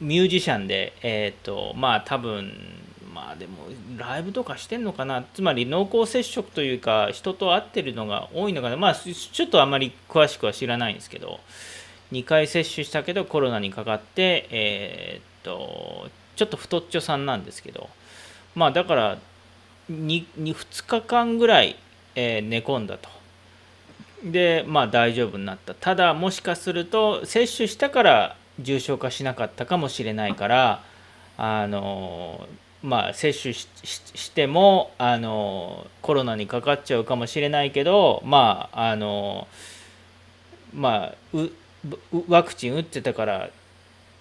[0.00, 2.52] ミュージシャンで、えーとまあ多分
[3.14, 3.52] まあでも
[3.96, 5.24] ライブとかしてんのかな？
[5.34, 8.76] つまり濃厚接触というか人と会ってるのが多いのかな？
[8.76, 11.38] まあちょっとあまり詳しくは知らないんですけど。
[12.12, 17.88] 2回接種したけどコロナにかかってえー、っとちょっと太っちょさんなんですけど。
[18.54, 19.18] まあだから
[19.90, 20.54] 2, 2,
[20.86, 21.76] 日間ぐらい、
[22.14, 23.08] えー、寝込んだと。
[24.22, 25.74] でまあ大丈夫になった。
[25.74, 30.84] ただもしかすると接種したから重症化しなかったかもしれないから
[31.36, 32.46] あの
[32.84, 39.48] まあ、接種してもあのコロナにかかっちゃうかもしれないけど、まああの
[40.74, 41.38] まあ、
[42.28, 43.48] ワクチン打ってたから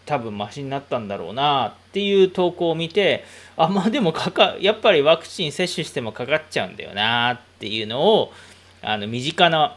[0.05, 3.25] 多分マシになったんだろうなっていう投稿を見て
[3.57, 8.31] あまあでもかかやっぱりワクチン接種してもかかっちゃうんだよなっていうのを
[8.81, 9.75] あの身近な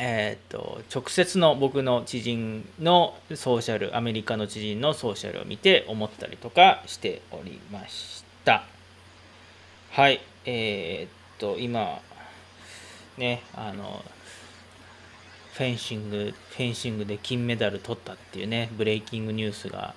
[0.00, 8.64] えーと、直接の僕の知人のソーシャルアメリカの知人のソーシャルを見て思ったりとかしておりました。
[9.90, 12.00] はいえー、っと今
[13.18, 14.02] ねあの
[15.52, 19.94] フェンシングフェンシングで金メダル取ったっていうねブレイキングニュースが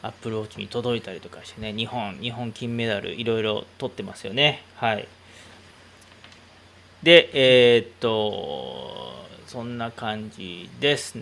[0.00, 4.62] アップルウォッチに届いたりとかしてね日本日本金メダルいろいろ取ってますよね。
[4.76, 5.06] はい。
[7.02, 11.18] でえー、っとそんな感じです。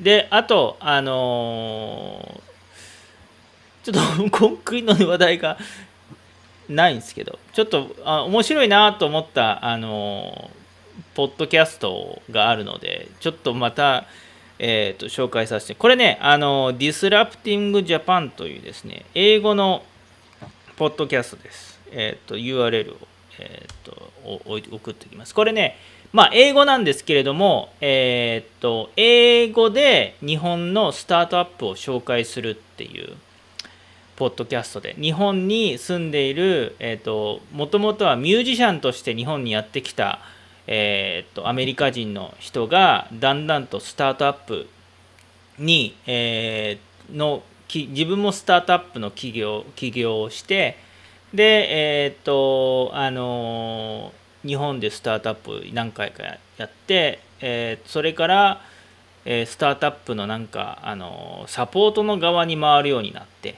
[0.00, 5.58] で、あと、あのー、ちょっとコンクリの話題が
[6.68, 10.60] ないんですけど、ちょっとあ面白いなと思った、あのー、
[11.14, 14.06] ポッドキャストがあるので、ちょっとまた、
[14.58, 19.82] えーと、紹介させて、これね、あの、ディスラプティングジャパンというですね、英語の
[20.76, 21.80] ポッドキャストです。
[21.90, 22.96] えっ、ー、と、URL を、
[23.38, 25.34] えーと、送っておきます。
[25.34, 25.76] これね、
[26.12, 33.16] まあ、英語なんですけれども、えー、っと、英語で日本のスタートアップを紹介するっていう、
[34.16, 40.18] ポッドキャストで、日本に住んでいる、えー、っと、もともとはミュージシャンとして日本にやってきた、
[40.66, 44.68] えー、っと、アメリカ人の人が、だんだんとスタートアップ
[45.58, 47.42] に、えー、の
[47.72, 50.76] 自分もスタートアップの企業起業をして
[51.32, 54.12] でえっ、とあの
[54.46, 58.60] 日本でスタートアップ何回かやって、えーそれから、
[59.24, 63.56] えースタートアップのなんかあのサポートの側に回るようになって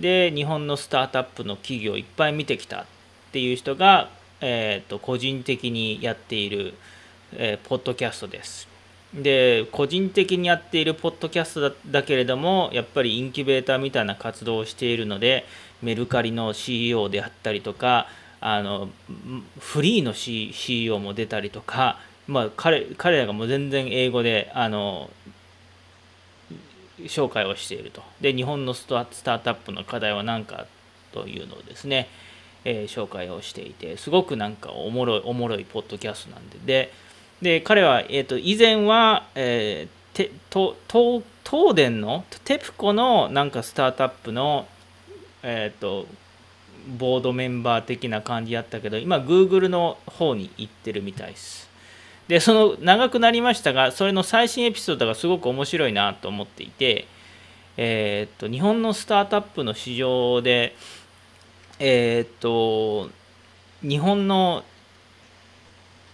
[0.00, 2.86] で日本のスタートアップの企業をいっぱい見てきたっ
[3.32, 6.74] ていう人が、えー、と個人的にやっている、
[7.32, 8.68] えーポッドキャストです。
[9.14, 15.46] で個人的にやっているポッドキャストだけれどもやっぱりインキュベーターみたいな活動をしているので
[15.82, 18.06] メルカリの CEO であったりとか
[18.40, 18.88] あの
[19.58, 25.10] フリーの C- CEO も出たりとか、まあ、彼彼らがもう全然英語であの
[27.00, 28.02] 紹介をしていると。
[28.20, 30.66] で日本のスタートアップの課題は何か
[31.12, 32.08] というのをですね、
[32.64, 36.58] えー紹介をしていてすごくなんかおもろいおもろいポッドキャストなんで。
[36.64, 36.92] で
[37.40, 44.66] で彼は、えー、と以前は、えーてと東東電のテプコのなんかスタートアップの、
[45.44, 46.06] えー、と
[46.96, 51.68] ボードメンバー的な感じやったけど今 Google の方に行ってるみたいです。
[52.28, 57.06] でその長くなりましたがそれの最新エピソードがすごく面白いなと思っていて
[57.76, 60.74] えーっと日本のスタートアップの市場で
[61.78, 63.10] えーっと
[63.82, 64.62] 日本の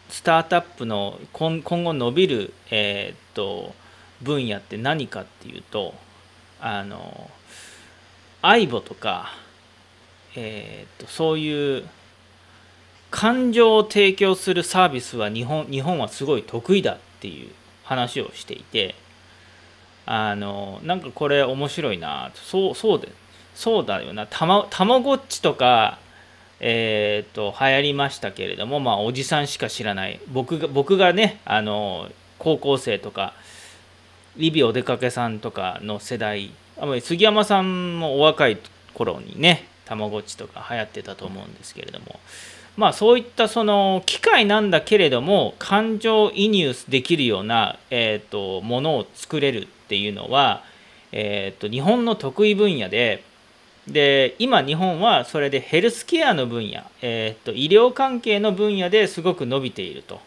[0.09, 3.75] スタートアップの今今後伸びる、えーっと
[4.23, 5.95] 分野って何かっていうと
[6.61, 7.31] あの
[8.43, 9.33] AIBO とか、
[10.37, 11.85] えーっとそういう
[13.11, 17.51] 感情を提供するサービスは日本日本はすごい得意だっていう
[17.85, 18.95] 話をしていて
[20.07, 23.09] あのなんかこれ面白いなそうそうで
[23.55, 24.27] そうだよな。
[24.27, 25.99] たまたまごっちとか
[26.61, 30.19] えー、と流行りましたけれどもまあおじさんしか知らない。
[30.29, 33.35] 僕が僕がねあの高校生とか
[34.37, 38.59] リビお出かけさんとかの世代あ杉山さんもお若い
[38.95, 42.21] 頃にねたまごっちとか流行ってたと思うんですけれども。
[42.77, 50.65] まあそういったその機械なんだけれども感情移入できるような、えー、とものを作れるっていうのは、
[51.13, 53.23] えー、と日本の得意分野で
[53.87, 60.21] で今日本はそれでヘルスケアの分野、えー、と医療関係の分野ですごく伸びていると。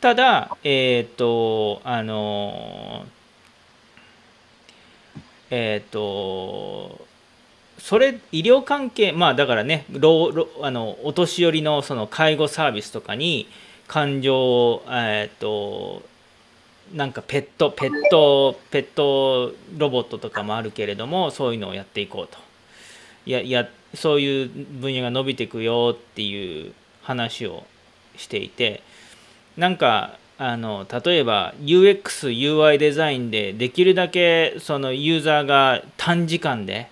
[0.00, 3.06] ただえっ、とあの
[5.48, 7.06] えっ、と
[7.82, 10.30] それ医療関係まあだからね老
[10.62, 13.48] あのお年寄りのその介護サービスとかに
[13.88, 16.00] 感情をえっ、と
[16.94, 22.38] なんかペットペットペットロボットとかもあるけれどもそういうのをやっていこうと。
[23.26, 27.64] いやいやそういう分野が伸びていくよっていう話を
[28.16, 28.82] していて
[29.56, 36.91] なんかあの例えば UXUI デザインでできるだけそのユーザーが短時間で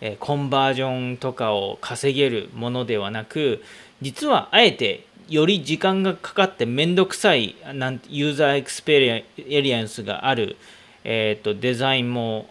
[0.00, 3.62] えコンバージョンとかを稼げるものではなく
[4.00, 10.56] 実はあえてより時間がかかって面倒くさいなんユーザーエクスペリエンスがある、
[11.04, 12.50] えー、とデザインも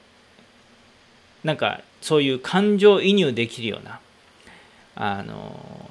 [1.44, 4.00] なんかそういう感情移入できるような
[4.96, 5.90] あの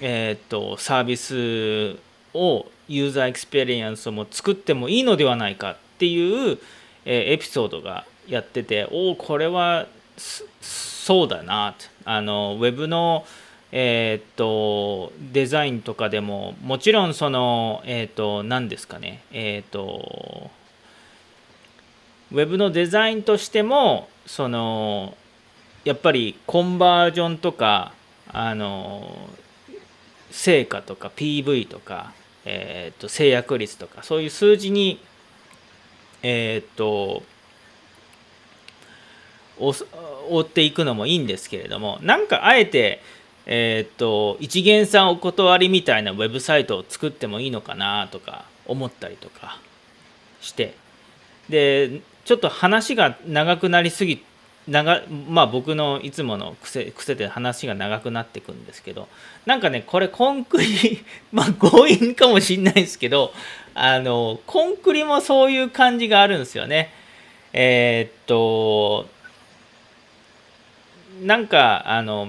[0.00, 1.98] えっ、とサービス
[2.32, 6.58] をユーザーエクスペリエンスも作ってもいいのではないかっていう、
[7.04, 9.86] えエピソードがやってておおこれは
[10.60, 11.74] そうだな。
[12.04, 13.24] あのウェブの
[13.70, 19.22] えっ、とデザインとかでももちろんそのえっ、と何ですかね。
[19.32, 20.50] えっ、と
[22.32, 25.16] ウェブのデザインとしてもその
[25.84, 27.92] やっぱりコンバージョンとか
[28.30, 29.16] あの
[30.30, 32.12] 成果とか PV とか、
[32.44, 35.00] えー、と制約率とかそういう数字に
[36.22, 37.22] えっ、と
[39.60, 43.00] 追っていくのもいいんですけれどもなんかあえて
[43.50, 49.58] えっ、と一元さんお断りみたいなウェブサイトを作ってもいいのかなとか思ったりとか
[50.42, 50.74] して
[51.48, 54.22] でちょっと話が長くなりすぎ
[54.68, 59.08] 長まあ僕のいつもの癖癖で話が長くなってくんですけど
[59.46, 63.32] なんかねこれコンクリ まあ強引かもしんないですけど
[63.74, 66.92] あのコンクリもそういう感じがあるんですよね。
[67.54, 69.08] えーっと
[71.22, 72.28] なんかあの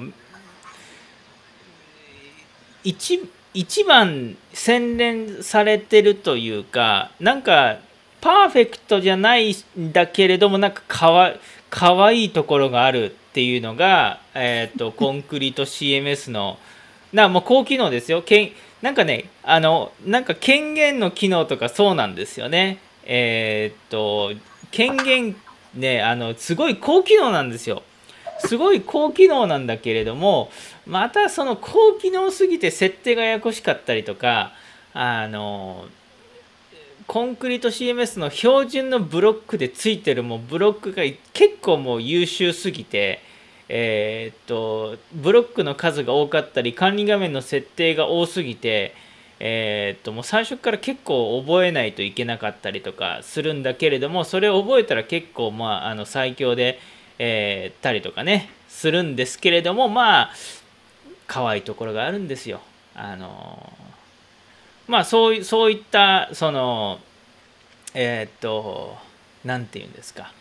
[2.84, 7.80] 一一番洗練されてるというかなんか
[8.22, 11.34] パーフェクトじゃないんだけれどもなんかかわ
[11.70, 16.58] かわいいところがあるっていうのが、えー、と コンクリート CMS の
[17.14, 18.22] なもう高機能ですよ。
[18.22, 22.80] けんなんかねあのなんか権限の機能とかそうなんですよね。
[23.04, 24.34] えっ、と
[24.72, 25.36] 権限
[25.74, 27.84] ねあのすごい高機能なんですよ
[28.40, 30.50] すごい高機能なんだけれども
[30.86, 34.54] またその高機能すぎて設定がややこしかったりとか
[34.94, 35.86] あの
[37.08, 43.20] コンクリート CMS の標準のブロックでついてるもうブロックが結構もう優秀すぎて
[43.68, 48.94] えー、っとブロックの数が多かったり管理画面の設定が多すぎて
[49.40, 56.80] えー、っともう最初から結構覚えないといけなかったりとかするんだけれどもそれを覚えたら結構まああの最強で、
[57.20, 60.32] えー、たりとかねするんですけれどもまあ
[61.28, 62.62] 可愛いところがあるんですよ。
[62.96, 63.72] あの
[64.88, 67.00] まあそうそういったその
[67.94, 68.98] えー、っと
[69.46, 70.34] 何て言うんですか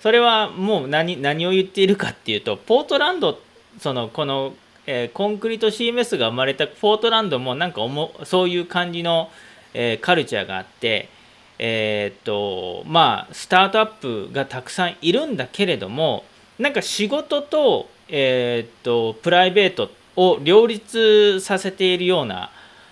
[0.00, 3.40] それはもう何何を言っているかっていうとポートランド
[3.80, 4.54] そのこの
[4.86, 7.80] えー、コンクリート CMS が生まれたポートランドもなんか
[8.24, 9.30] そういう感じの、
[9.74, 11.08] えー、カルチャーがあって、
[11.58, 16.24] えー、っとまあスタートアップがたくさんいるんだけれども
[16.58, 22.50] なんか仕事と,、えっとプライベートを両立させているような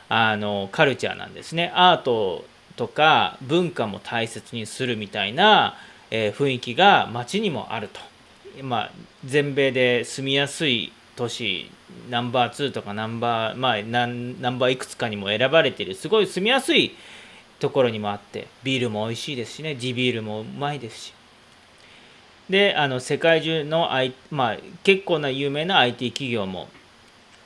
[0.09, 2.45] あのカルチャーなんですねアート
[2.77, 5.77] とか文化も大切にするみたいな、
[6.11, 8.01] え雰囲気が街にもあると。
[8.63, 8.91] まあ、
[9.25, 11.71] 全米で住みやすい都市
[12.09, 16.95] ナンバー2とかナンバー、まあ、ナンバーいくつかにも選ばれているすごい住みやすい
[17.65, 21.15] ところにもあってビールも美味しいですしね地ビールもうまいですし
[22.51, 26.69] であの世界中の、I まあ、結構な有名な IT 企業も、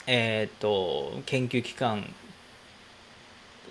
[0.09, 2.13] えーと、研究機関、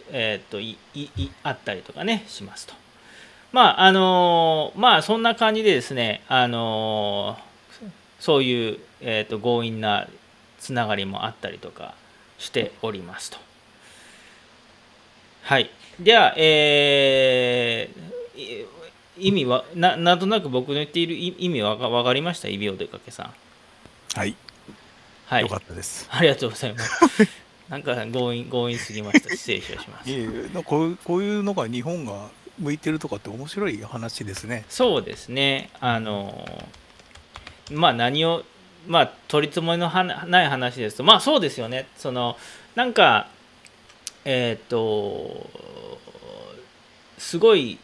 [0.09, 1.09] えーと、いい
[1.43, 2.73] あったりとかねしますと。
[3.51, 7.37] まああのまあそんな感じでですねあの
[8.21, 10.07] そういう、えーと強引な
[10.59, 11.93] つながりもあったりとか
[12.37, 13.37] しておりますと。
[15.43, 15.69] はい。
[15.99, 18.65] では、えー、
[19.17, 22.47] 意味はな、なんとなく僕の言っている意味は分かりました？
[22.47, 23.33] イビオデかけさん。
[24.17, 24.35] はい。
[25.25, 25.41] はい。
[25.41, 26.07] よかったです。
[26.11, 27.27] ありがとうございます。
[27.69, 29.29] なんか強引、強引すぎました。
[29.29, 30.09] 失礼いたします。
[30.09, 30.27] いえ
[30.63, 32.29] こうこういうのが日本が
[32.59, 34.65] 向いてるとかって面白い話ですね。
[34.69, 35.69] そうですね。
[35.79, 36.47] あの、
[37.71, 38.43] まあ何を
[38.87, 42.37] まあ取り積もりのない話ですとまあそうですよねその
[42.75, 43.27] なんか
[44.29, 45.49] えっ、ー、と
[47.17, 47.79] すごい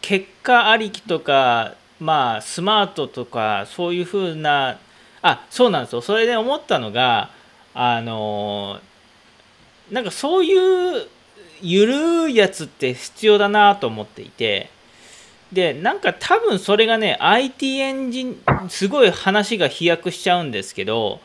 [0.00, 4.78] 結果ありきとかまあスマートとかそういうふうな
[5.20, 6.00] あそうなんですよ。
[6.00, 7.28] それで思ったのが
[7.74, 8.80] あの
[9.90, 11.06] なんかそういう
[11.60, 14.70] ゆるいやつって必要だなと思っていて
[15.52, 21.20] でなんか多分それがね IT エンジンすごい話が飛躍しちゃうんですけど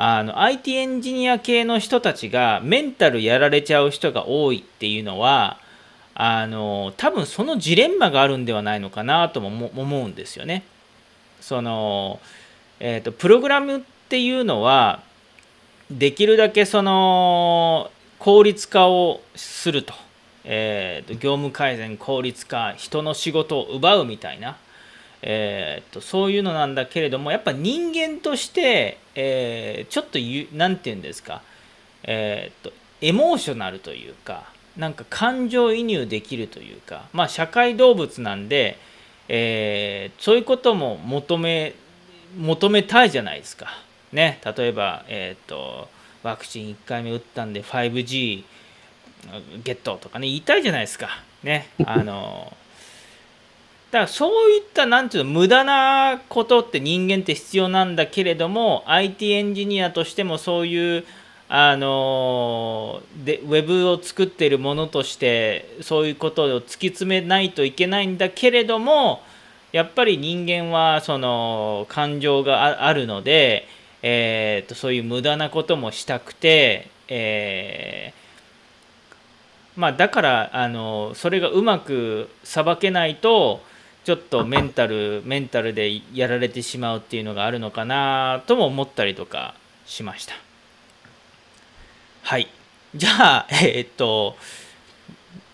[0.00, 5.58] あの IT エンジニア系の人たちがメンタルやられちゃう人が多いっていうのは
[6.14, 10.62] あの多分そのジレンマがあるんではないのかなとも思うんですよね。
[11.40, 12.20] その
[12.80, 15.02] えーと、プログラムっていうのは
[15.90, 19.94] できるだけその効率化をすると。
[20.50, 24.56] えーと、業務改善効率化人の仕事を奪うみたいな、
[25.22, 30.18] えーと、そういうのなんだけれどもやっぱ人間として、えー、ちょっと
[30.56, 31.42] 何て言うんですか、
[32.04, 34.44] えーと、とエモーショナルというか
[34.76, 38.78] なんか感情移入できるというかまあ社会動物なんで、
[39.28, 41.74] え、そういうことも求め
[42.36, 43.66] 求めたいじゃないですか。
[44.12, 45.88] ね、例えば、えー、と
[46.22, 48.44] ワクチン1回目打ったんで 5G
[49.64, 51.08] ゲットとかね言いたいじゃないですか
[51.42, 52.52] ねあの
[53.90, 61.04] だからそういった何ていうの無駄なことって人間って必要なんだけれども IT エンジニアとしてもそういう
[61.48, 69.22] あのでウェブを作っているものとしてそういうことを突き詰めないといけないんだけれども
[69.72, 73.66] やっぱり人間はその感情があるので、
[74.02, 83.60] えー、とそういう無駄なこともしたくて、えーまあ、だからあのそれがうまくさばけないと
[84.08, 89.52] ちょっとメンタルメンタルでやられてしまうっていうのがあるのかなとも思ったりとか
[89.84, 90.32] しました。
[92.22, 92.48] はい。
[92.94, 94.38] じゃあ えー、っと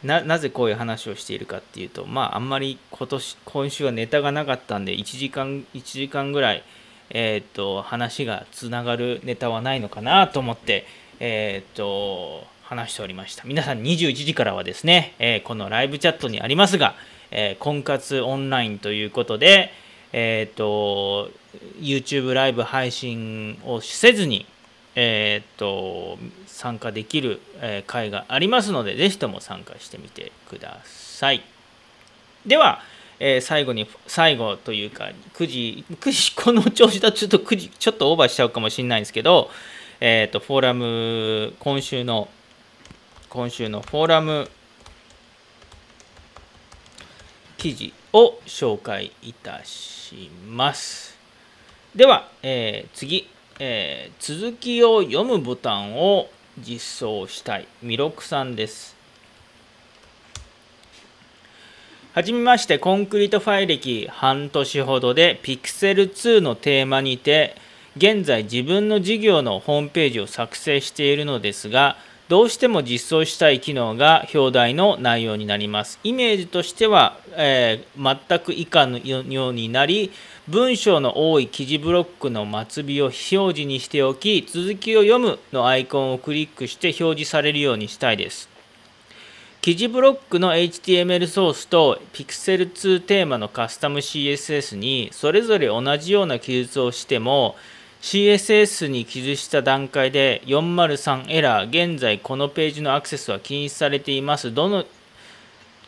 [0.05, 6.63] ななぜこういう話をしているかっていうとまああんまり今年今週はネタがなかったんで1時間1時間ぐらい
[7.11, 10.87] えー、っと話がつながるネタはないのかなと思って
[11.19, 13.43] えー、っと話しておりました。
[13.45, 16.95] 皆さん21時からはですね、え、このライブチャットにありますが、
[17.35, 19.71] えー、婚活オンラインということで、
[20.13, 21.31] えっ、と
[21.81, 24.47] YouTube ライブ配信をせずに
[24.95, 31.43] えっ、と参加できる、え会がありますのでぜひとも参加してみてください。
[32.47, 32.81] では、
[33.19, 39.51] え最後に最後というか9時9時この調子だとちょっと9時ちょっとオーバーしちゃうかもしれないんですけど、
[40.01, 42.29] えー、とフォーラム今週の
[43.29, 44.49] 今週のフォーラム
[47.65, 51.17] 記事を紹介いたします。
[51.97, 53.27] では、えー次、
[53.59, 57.67] えー続きを読むボタンを実装したい。
[57.81, 58.95] ミロクさんです。
[62.13, 67.57] はじめまして、 concrete5 歴半年ほどで Pixel 2のテーマにて、
[67.97, 71.97] 現在自分の事業のホームページを作成しているのですが、
[72.29, 75.99] どうしても実装したい機能が表題の内容になります。
[76.05, 80.11] イメージとしては、えー全く以下のようになり、
[80.49, 88.49] 文章の多い記事ブロックの末尾を非表示にしておき、続きを読むのアイコンをクリックして表示されるようにしたいです。
[89.61, 97.57] 記事ブロックの HTML ソースと Pixel2 テーマのカスタム CSS にそれぞれ同じような記述をしても
[98.05, 104.85] CSS に記述した段階で403エラー現在このページのアクセスは禁止されていますどの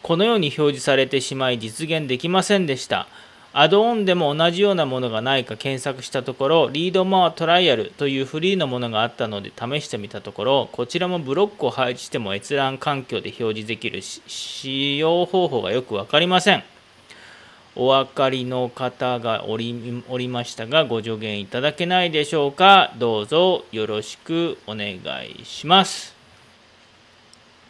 [0.02, 3.06] このように表示されてしまい実現できませんでした
[3.52, 16.76] アドオンでも同じようなものがないか検索したところ、リードモアトライアルというフリーのものがあったので試してみたところ、こちらもブロックを配置しても閲覧環境で表示できる使用方法がよくわかりません。
[17.77, 22.95] お分かりの方がおりおりましたが、ご助言いただけないでしょうか。
[22.97, 26.14] どうぞよろしくお願いします。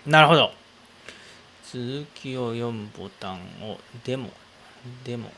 [0.07, 0.53] なるほど。
[1.65, 4.31] 続きを読むボタンを、でも、
[5.05, 5.33] でも、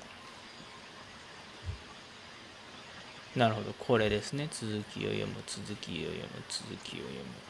[3.35, 4.49] なるほど、これですね。
[4.53, 7.49] 続きを読む、続きを読む、続きを読む。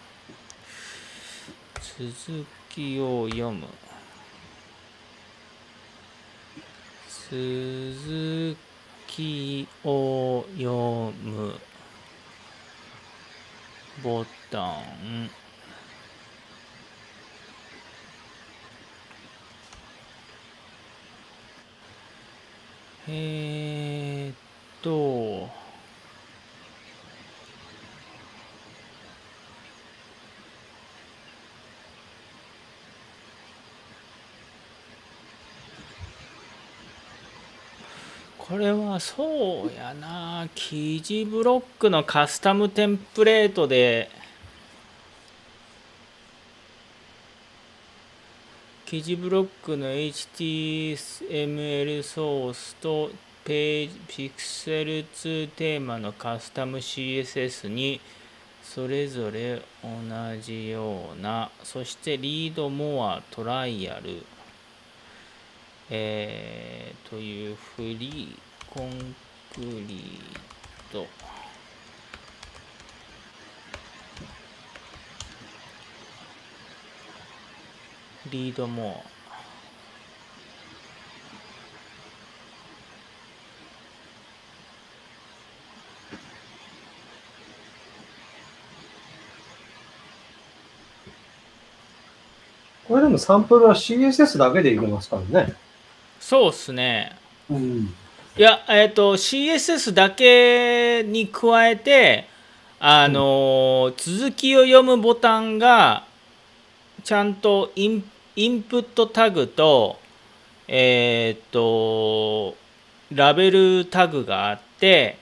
[1.81, 3.67] 続きを読む。
[7.31, 8.57] 続
[9.07, 11.55] きを読む。
[14.03, 15.31] ボタン。
[23.09, 24.37] えーっ
[24.81, 25.68] と、
[38.49, 40.49] これはそうやな。
[40.55, 44.09] 記事ブロックのカスタムテンプレートで。
[48.87, 50.97] 記事ブロックの HTML
[52.03, 53.11] ソースと
[53.45, 58.01] ページ Pixel2 テーマのカスタム CSS に
[58.63, 61.51] それぞれ同じような。
[61.63, 64.25] そしてリードモアトライアル。
[65.91, 68.91] えー、というフリーコン
[69.55, 71.07] クリート
[78.31, 79.19] リードモア
[92.89, 95.68] これでもサンプルは CSS だけでいけますからね。
[96.29, 97.17] そうっすね
[97.49, 97.95] うん。
[98.37, 102.27] いや、えっ、と、CSS だけに加えて、
[102.79, 106.05] あのー続きを読むボタンが、
[107.03, 108.05] ちゃんとイン
[108.37, 109.99] インプットタグと、
[110.69, 112.55] えっ、と、
[113.11, 115.17] ラベルタグがあって、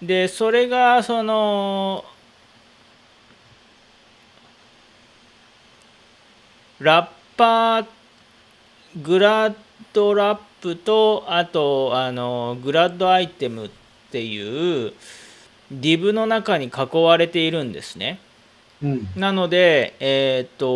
[0.00, 2.04] で、それが、その、
[6.78, 7.95] ラッパー、
[9.02, 9.54] グラッ
[9.92, 13.70] ドラップとあとあのグラッドアイテムっ
[14.10, 14.92] ていう
[15.72, 18.20] div の中に囲われているんですね。
[18.82, 19.08] うん。
[19.16, 20.66] なので、えっ、と、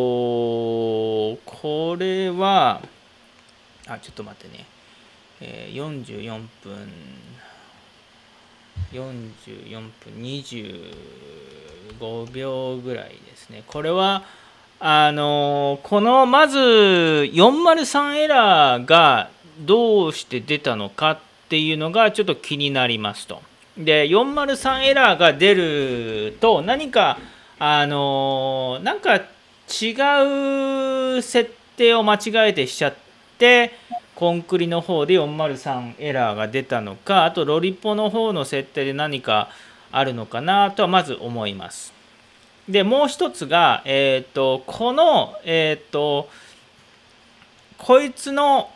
[1.45, 2.81] これは、
[3.87, 4.65] あ、ちょっと待ってね、
[5.41, 6.93] えー44分、
[8.93, 9.91] 44分
[10.23, 13.65] 25秒ぐらいですね。
[13.67, 14.25] これは、
[14.83, 19.29] あのこのまず403エラーが
[19.61, 21.19] どうして出たのかっ
[21.51, 23.43] ていうのがちょっと気になりますと。
[23.77, 27.19] で403エラーが出ると何か
[27.59, 29.19] あのなんか違
[31.19, 32.95] う設定を間違えてしちゃっ
[33.39, 33.73] て
[34.15, 39.51] コンクリの方で403エラーが出たのかあとロリポの方の設定で何か
[39.93, 42.00] あるのかなとはまず思います。
[42.71, 46.29] でもう一つが、えー、とこの、えー、と
[47.79, 48.71] こいつの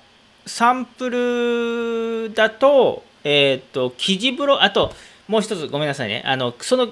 [0.46, 1.10] サンプ
[2.28, 4.92] ルだと,、えー、と記事ブロあと
[5.28, 6.22] もう一つごめんなさいね。
[6.26, 6.88] あのその、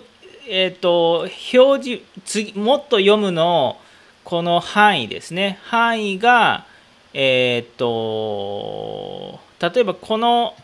[0.49, 3.79] えー、と表示次もっと読むの
[4.25, 5.59] この範囲ですね。
[5.65, 6.67] 範囲が
[7.15, 10.55] えっ、と例えばこの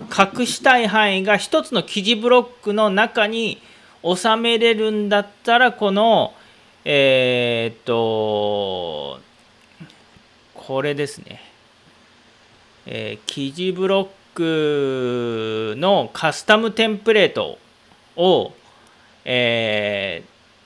[0.00, 3.60] 隠したい範囲が一つの記事ブロックの中に
[4.02, 6.34] 収めれるんだったらこの
[6.84, 9.20] えっ、と
[10.54, 11.40] これですね、
[12.86, 17.58] えー、記事ブロックのカスタムテンプレート
[18.16, 18.52] を、
[19.24, 20.24] え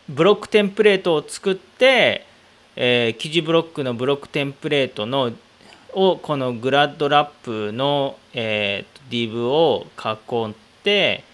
[0.09, 2.27] ー、ブロックテンプレートを作って、
[2.77, 5.33] えー、記事ブロックのブロックテンプレートの
[5.93, 11.25] をこのグラッドラップの、えー、div を囲って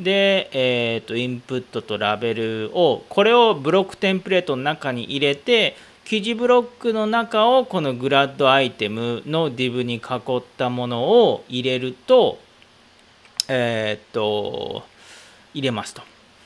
[0.00, 9.98] で、えーと、インプットとラベルをこれをブロックテンプレートの中に入れて記事ブロックの中をこのグラッドアイテムの div に囲
[10.38, 12.38] ったものを入れると
[13.48, 14.84] えっ、ー、と
[15.54, 16.02] 入れますと。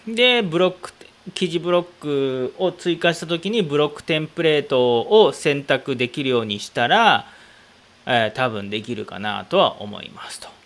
[0.06, 0.92] でブロック
[1.34, 7.26] 記事ブロックを追加した時にブロックテンプレートを選択できるようにしたら、
[8.06, 10.59] えー、多分できるかなとは思いますと。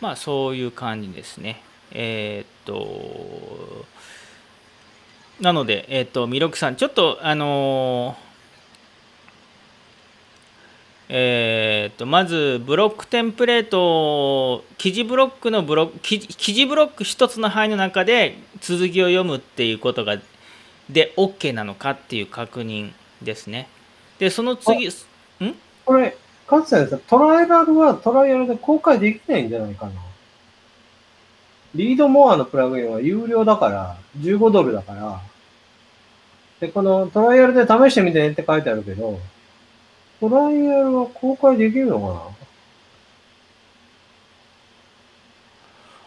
[0.00, 1.62] まあそういう感じですね。
[1.92, 3.84] えー、っと、
[5.40, 8.16] なので、えー、っと、ミロクさん、ちょっと、あの
[11.08, 16.18] えー、っと、まず、ブロックテンプレート、記事ブロックのブロック、記
[16.52, 20.18] 事ブロック一つの範囲の中で続きを読むっていうことが、
[20.90, 22.92] で、OK なのかっていう確認
[23.22, 23.68] ですね。
[24.18, 24.92] で、その次、ん？
[25.84, 26.16] これ、
[26.46, 29.92] かつてトライアルはトライアルで公開できないんじゃないかな。
[31.74, 35.20] リードモアのプラグインは有料だから、15ドルだから、
[36.60, 39.20] で、このトライアルで試してみてねって書いてあるけど、
[40.20, 42.06] トライアルは公開できるのか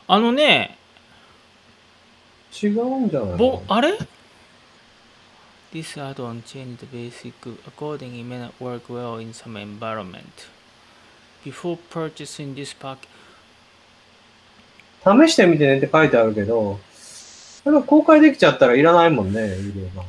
[0.08, 0.16] な？
[0.16, 0.76] あのね、
[2.64, 3.94] 違うんじゃないぼあれ？
[5.72, 7.34] This add-on changed the basic
[7.68, 10.48] according it may not work well in some environment.
[11.44, 13.08] Before purchasing this pack
[15.04, 16.80] 試してみてねって書いてあるけど、
[17.64, 20.04] それ公開できちゃったらいらないもんね、有料が。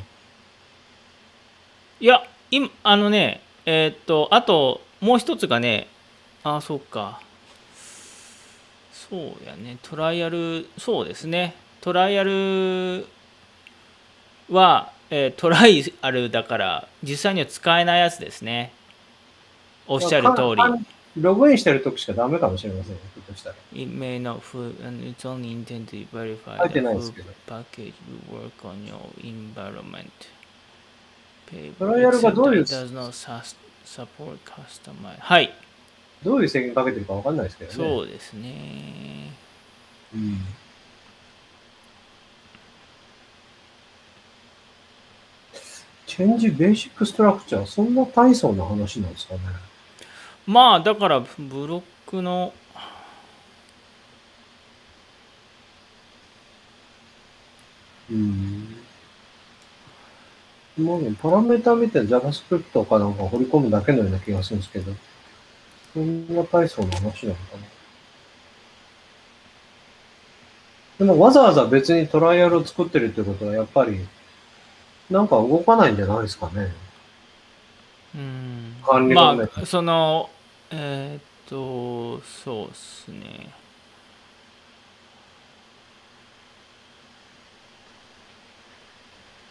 [2.01, 5.87] いや、今、あのね、えー、っと、あと、もう一つがね、
[6.43, 7.21] ああ、そうか。
[8.93, 11.55] そうやね、トライアル、そうですね。
[11.81, 13.07] トライアル
[14.51, 18.73] は、えー、トライアルだから、実際には使えないやつですね。
[19.89, 20.63] おっしゃる通り。
[21.17, 23.01] ログインしてるときしかダメかもしれません、ね。
[23.73, 26.87] It may not it's on intend to verify the ジ
[28.31, 30.13] work on your environment.
[31.79, 32.65] トライアルはどういう
[36.49, 37.77] 設計かけてわかんないですけどね。
[37.77, 39.33] そうですね。
[40.15, 40.39] うん
[46.11, 49.41] チェンジベーシックストラクチャー、そんな大層な話なんですかね？
[50.45, 52.53] まあ、だからブロックの、
[58.11, 58.75] うん。
[60.79, 64.93] まあ、パラメータ見て JavaScript かなんか掘り込むだけのような気がするんですけど、
[65.95, 67.57] そんな大層な話なのか
[70.99, 71.07] な？
[71.07, 74.09] でもわざわざ別にトライアルを作ってるってことは、やっぱり
[75.11, 76.73] なんか動かないんじゃないですかね。
[78.15, 78.77] うん。
[78.85, 80.31] 管理まあ、その、
[80.71, 83.51] えー、っと、そうっすね。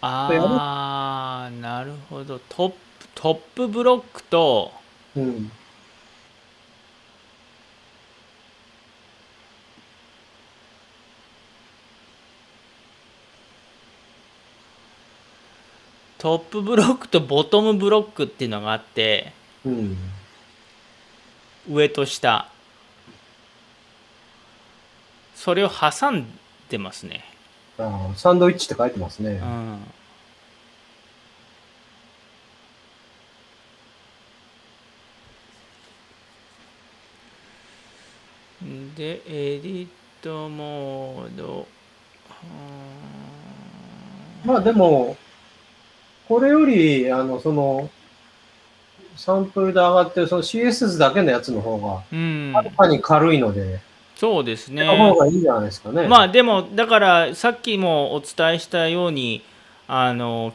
[0.01, 2.39] ああ、なるほど。
[2.47, 2.77] トップ、
[3.15, 4.71] トップブロックと、
[5.17, 5.51] うん。
[16.19, 19.31] トップブロックとボトムブロックっていうのがあって、
[19.65, 19.97] うん、
[21.69, 22.49] 上と下。
[25.33, 26.27] それを挟ん
[26.69, 27.23] でますね。
[27.77, 29.41] あサンドイッチって書いてますね、
[38.61, 39.87] うん、でエディッ
[40.21, 41.65] トモード。
[44.43, 45.15] まあでも
[46.29, 47.89] これより、あの、その、
[49.17, 51.87] サンプルで上がってるその CSS だけのやつの方が、
[52.53, 53.81] はるかに軽いので、
[54.15, 54.85] そうですね。
[54.85, 56.07] の方がいいんじゃないですかね。
[56.07, 59.43] まあでも、だからさっきもお伝えしたように、
[59.87, 60.53] あの、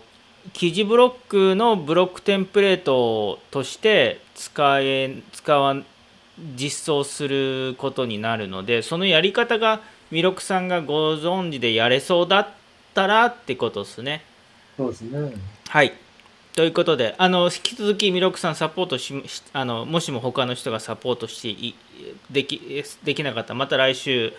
[0.52, 5.76] 記事ブロックのブロックテンプレートとして使え使わ
[6.56, 12.48] 実装することになるのでそのやり方がミロクさんがご存知でやれそうだっ
[12.92, 14.22] たらってことですね。
[14.76, 15.32] そうですね。
[15.74, 15.92] はい。
[16.54, 19.12] ということで、あの引き続きミロクさんサポートし
[19.52, 21.74] あのもしも他の人がサポートして
[22.30, 24.32] できできなかったらまた来週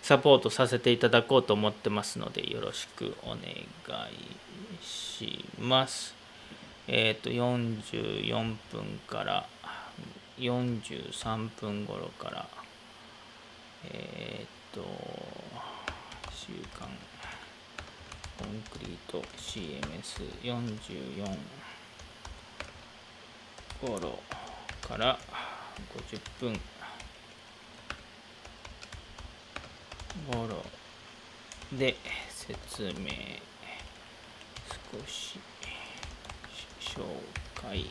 [0.00, 3.44] サポートさせていただこうと思ってますのでよろしくお願い
[4.82, 6.14] します。
[6.86, 9.46] えっ、ー、と44分から
[10.38, 12.48] 43分頃から
[13.92, 14.82] えっ、ー、と
[16.32, 16.88] 週間
[18.38, 21.36] コンクリート CMS44
[23.80, 24.18] 頃
[24.80, 25.18] から
[26.10, 26.60] 50分。
[30.32, 30.64] 頃
[31.72, 31.96] で
[32.30, 33.10] 説明
[34.68, 34.74] 少
[35.06, 35.38] し
[36.80, 37.02] 紹
[37.54, 37.90] 介い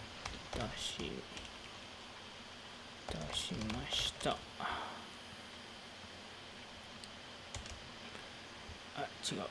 [0.52, 1.12] たしい
[3.08, 4.36] たしました。
[8.95, 9.48] あ違う。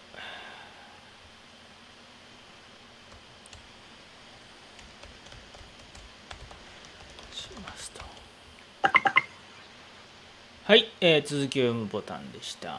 [10.67, 12.77] はい、えー、続きを読むボタンでした。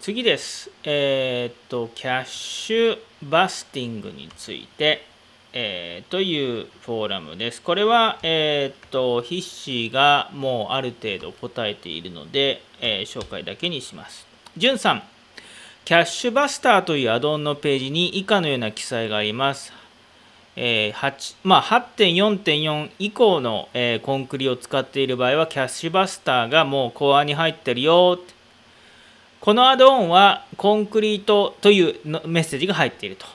[0.00, 0.70] 次です。
[0.84, 5.04] えー、っと、キャッシュバスティングについて、
[5.52, 7.60] えー、というフォーラムです。
[7.60, 14.24] これは、えー、っと、筆詞がもうある程度答えているので、え紹介だけにします。
[14.56, 15.02] じゅんさん、
[15.84, 19.72] キャッシュバスターというアドオンのページに以下のような記載があります。
[20.60, 28.18] えーまあ、8.4.4以降の、えー、コンクリを使っている場合はキャッシュバスターがもうコアに入ってるよ。
[29.40, 31.94] このアドオンはコンクリートという
[32.26, 33.26] メッセージが入っていると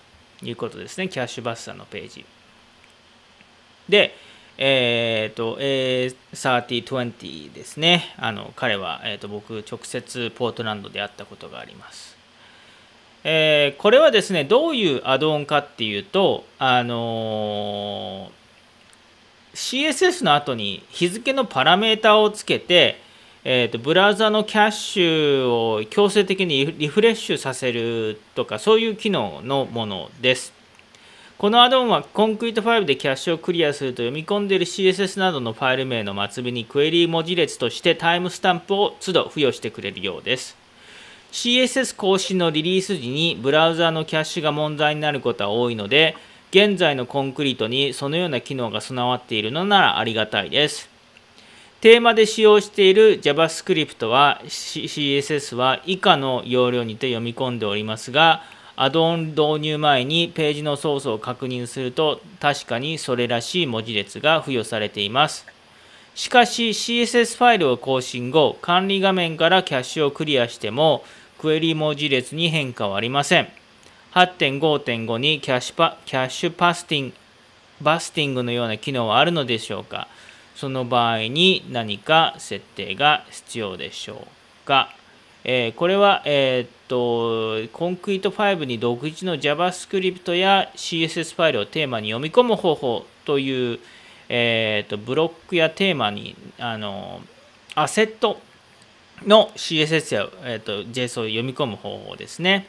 [0.45, 1.07] いうことですね。
[1.07, 2.25] キャッシュバスターのページ。
[3.87, 4.13] で
[4.57, 8.13] えっ、ー、と、えー、3020ですね。
[8.17, 12.12] あの彼は、えーと僕直接ポートランドで会ったことがあります。
[13.23, 22.97] えー、これはですねどういうアドオンかっていうとあのー、CSS の後に日付のパラメータをつけて、
[23.45, 30.53] えーと、ブラウザのキャッシュを強制的にリフレッシュさせるとかそういう機能のものです。
[31.37, 40.62] このアドオンはコンクリート5でキャッシュをクリアすると読み込んでいる CSS などのファイル名の末尾にクエリー文字列としてタイムスタンプを都度付与してくれるようです。
[41.33, 46.15] CSS 更新のリリース時にブラウザのキャッシュが問題になることは多いので、
[46.51, 50.87] 現在のコンクリートにそのような機能が備わっているのならありがたいです。
[51.81, 58.43] テーマで使用している JavaScript は CSS は以下の要領にて読み込んでおりますが、
[58.75, 65.47] アドオン導入前にページのソースを確認すると確かにそれらしい文字列が付与されています。
[66.13, 71.03] しかし CSS ファイルを更新後、管理画面からキャッシュをクリアしても
[71.43, 73.49] クエリ文字列に変化はありません。
[74.13, 77.15] 8.5.5にキャッシュパキャッシュパスティング、
[77.81, 80.07] バスティングのような機能はあるのでしょうか？
[80.55, 84.25] その場合に何か設定が必要でしょ
[84.63, 84.95] うか、
[85.43, 93.79] えー、これは、えー、っと、コンクリート5に独自の JavaScript や CSS ファイルをテーマに読み込む方法という、
[94.29, 97.19] えー、とブロックやテーマにあの
[97.75, 98.39] アセット
[99.27, 102.67] の CSS や、えーと、JS を読み込む方法ですね。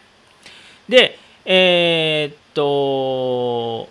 [0.89, 3.89] で、えっ、と、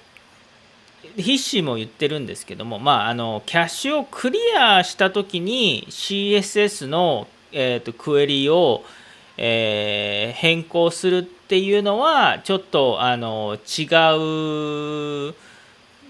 [1.16, 8.84] 筆詞も言ってるんですけども、まあ、あのキャッシュをクリアしたときに CSS の、えーと、クエリを、
[9.38, 15.36] えー、変更するっていうのはちょっとあの違う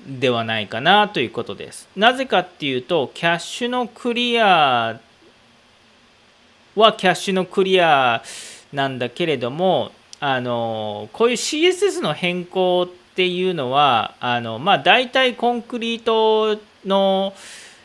[0.07, 1.89] ではないかなということです。
[1.95, 4.99] なぜかっていうと、キャッシュのクリア
[6.75, 8.23] はキャッシュのクリア
[8.71, 17.33] なんだけれども、あのこういう CSS の変更っていうのは、あのまあ、大体コンクリートの、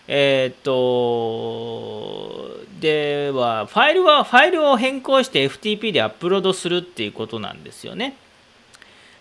[0.06, 8.16] えっ、ー、と、では、ファイルは、ファイルを変更して FTP でアップロードするっていうことなんですよね。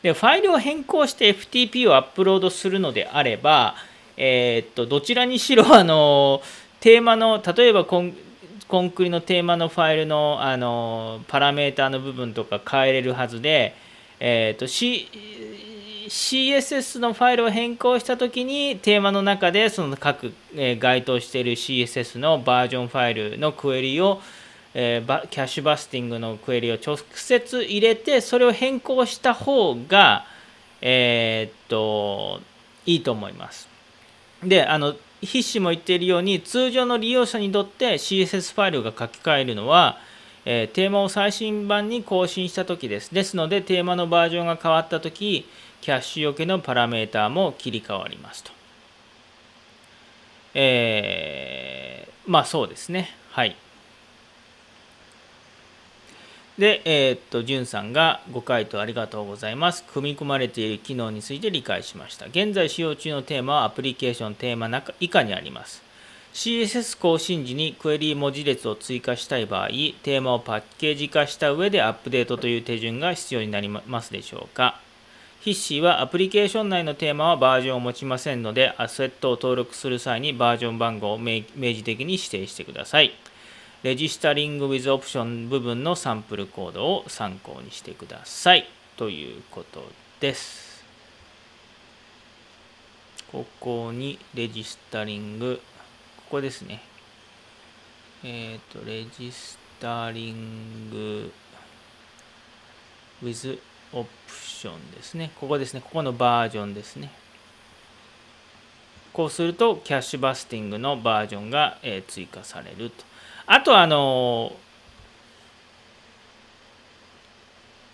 [0.01, 3.75] でファイルを変更して FTP をアップロードするのであれば、
[4.15, 6.41] えー、っとどちらにしろあの
[6.79, 7.85] テーマの例えば
[8.67, 13.73] コンクリのテーマのファイルのあのパラメーターの部分とか変えれるはずで、
[14.19, 15.09] えー、と C
[16.07, 24.21] CSS のファイルを変更したときにテーマの中でその各、え該当している CSS のバージョンファイルのクエリを
[24.79, 30.23] えー、キャッシュバスティングのクエリを直接入れてそれを変更した方が、
[30.81, 32.41] えー、っと
[32.85, 33.67] いいと思います。
[34.43, 39.97] であの筆詞も言っているように通常の利用者にとって CSS ファイルが書き換えるのは、
[40.45, 43.13] えー、テーマを最新版に更新した時です。
[43.13, 45.47] ですのでテーマのバージョンが変わった時
[45.81, 48.51] キャッシュよけのパラメータも切り替わりますと。
[50.53, 53.09] えー、まあそうですね。
[53.31, 53.55] はい。
[56.57, 59.83] で、えー、っと、じゅんさんがご回答ありがとうございます。
[59.83, 62.25] 組み込まれている機能について理解しました。
[62.25, 65.83] 現在使用中のテーマはアプリケーションテーマ中以下にあります。
[66.33, 74.79] CSS 更新時にクエリ文字列を追加したい場合、テーマをパッケージ化した上でアップデートという手順が必要になりますでしょうか。
[75.41, 83.13] ヒッシーはアプリケーション内のテーマはバージョンを持ちませんので、アセットを登録する際にバージョン番号を明示的に指定してください。
[83.87, 88.67] レジスタリング with オプション部分のサンプルコードを参考にしてください。
[88.97, 89.81] ということ
[90.19, 90.83] です。
[93.31, 95.61] ここにレジスタリング、
[96.17, 96.81] ここですね。
[98.25, 101.31] えっ、ー、と、レジスタリング
[103.23, 103.57] with
[103.93, 105.31] オプションですね。
[105.39, 105.79] ここですね。
[105.79, 107.09] ここのバージョンですね。
[109.13, 113.05] こうすると、キャッシュバスティングのバージョンが、え追加されると。
[113.47, 114.53] あとあの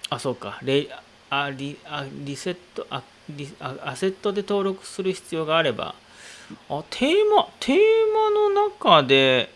[0.10, 0.60] あそうか。
[0.64, 0.90] レ
[1.30, 5.96] あリあリセットあリあアセットで登録する必要があれば。
[6.70, 7.78] あテーマテー
[8.14, 9.50] マの中で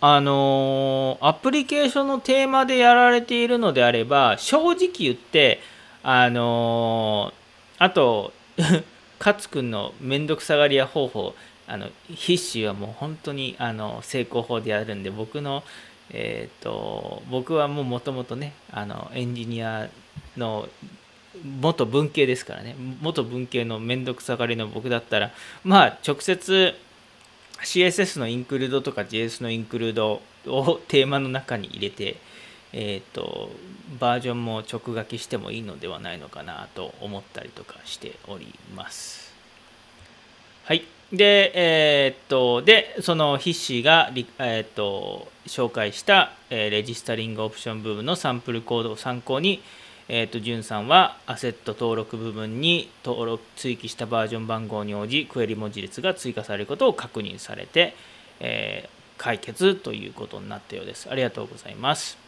[0.00, 5.60] あのアプリケーションのテーマでやられているのであれば正直言って
[6.02, 7.32] あの
[7.78, 8.32] あと
[9.20, 11.34] 勝君の面倒くさがり屋方法
[11.72, 15.62] あの筆詞はもう本当にあの成功法でやるんで僕の
[16.10, 19.88] え、ー、と僕はもうもともとねあのエンジニア
[20.36, 20.68] の
[21.42, 25.30] 元文系ですからね元文系の面倒くさがりの僕だったら
[25.64, 26.74] まあ直接
[27.62, 32.18] CSS のインクルードとか JS のインクルードをテーマの中に入れて
[32.74, 33.48] えっ、ー、と
[33.98, 39.32] バージョンも直書きしてもいいのではないのかなと思ったりとかしております。
[40.64, 40.84] はい。
[41.12, 49.62] で、えー、っと、で、その筆詞が、えー、っと、紹介した、えー、レジスタリングオプション部分のサンプルコードを参考に、
[50.08, 57.94] え、っと、じゅんさんはアセット登録部分に登録、追記したバージョン番号に応じ、クエリ文字列が追加されることを確認されて、
[58.40, 58.88] え、
[59.18, 61.08] 解決ということになったようです。
[61.10, 62.18] ありがとうございます。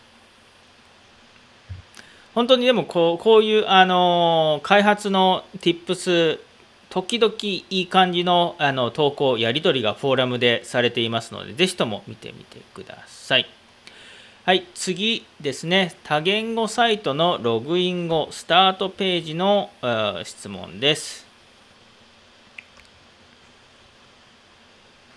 [2.35, 6.39] 本当にでもこうこういうあの開発の Tips
[6.95, 13.47] 時々いい感じのあの投稿、やり取りがフォーラムでされていますので、ぜひとも見てみてください。
[14.45, 15.97] はい、次ですね。
[16.05, 19.71] 多言語サイトのログイン後、スタートページの
[20.23, 21.27] 質問です。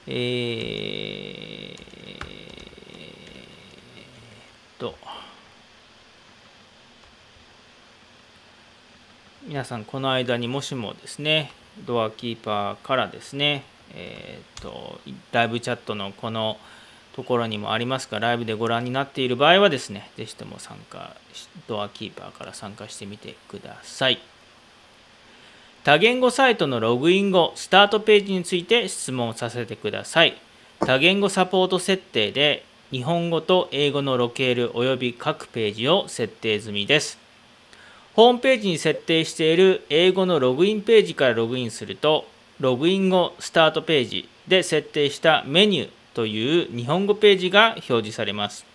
[0.08, 4.96] えー、と、
[9.44, 11.52] 皆さん、この間にもしもですね、
[11.86, 13.64] ドアキーパーからですね、
[13.94, 15.00] えーと、
[15.32, 16.58] ライブチャットのこの
[17.16, 21.16] ところにもありますが、ライブでご覧になっている場合はですね、ぜひとも参加、
[21.68, 24.20] ドアキーパーから参加してみてください。
[25.84, 30.38] 多言語サイトのログイン後、スタートページについて質問させてください。
[30.80, 37.27] 多言語サポート設定で、日本語と英語のロケール及び各ページを設定済みです。
[38.18, 42.26] ホームページに設定している英語のログインページからログインすると、
[42.60, 48.66] ログイン後スタートページで設定したメニューという日本語ページが表示されます。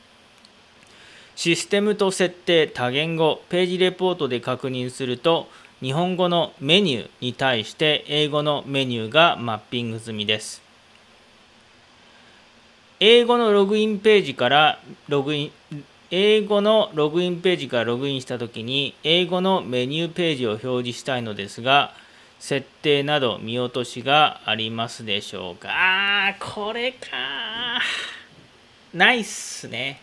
[1.34, 5.49] システムと設定多言語ページレポートで確認すると、
[5.80, 10.62] 日本語のメニューに対して英語のメニューがマッピング済みです。
[13.01, 14.78] 英語のログインページから
[15.09, 15.53] ログイン
[16.14, 21.94] 英語のログインページからログインしたときに、英語のメニューページを表示したいのですが、
[22.38, 25.70] 設定など見落としがありますでしょうか？
[25.70, 27.80] あー、これか
[28.92, 30.02] ないっすね。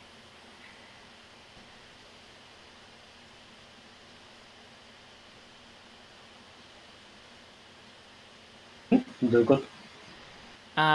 [8.92, 9.79] どういうこと？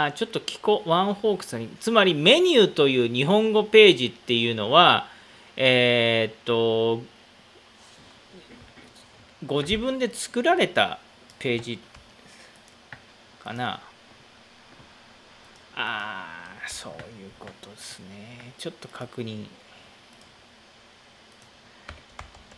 [0.07, 1.67] あちょっと聞こワンフォークスに。
[1.79, 5.07] つまりメニューという日本語ページっていうのは
[5.57, 7.03] えー、っと
[9.45, 10.97] ご自分で作られた
[11.37, 11.79] ページ
[13.43, 13.79] かな。
[15.75, 16.95] ああそうい
[17.27, 18.53] うことですね。
[18.57, 19.45] ちょっと確認。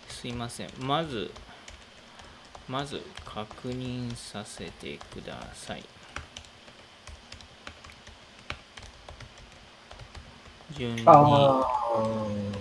[0.08, 0.70] すいません。
[0.80, 1.30] まず
[2.70, 5.84] まず確認させてください。
[10.76, 11.04] 順に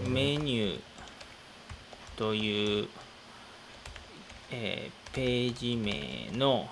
[0.08, 0.80] メニュー
[2.16, 2.88] という、
[4.50, 6.68] えーページ名の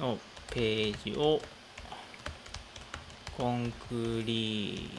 [0.00, 0.18] の
[0.50, 1.40] ページを
[3.36, 4.90] コンクリ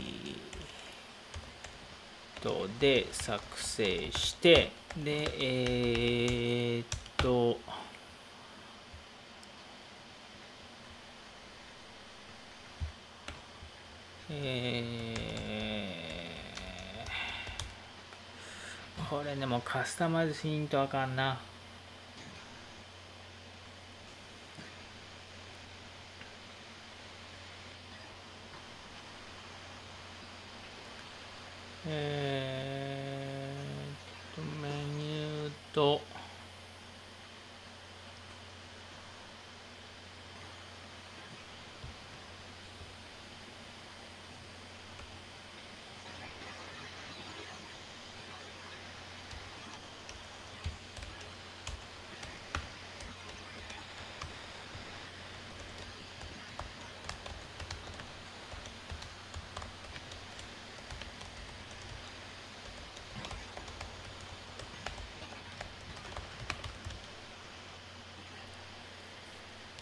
[2.39, 6.85] ートで作成してでえーっ
[7.17, 7.59] と
[14.29, 21.39] えーこれでもカスタマイズしんとあかんな。
[31.87, 36.01] えーっと、メニューと、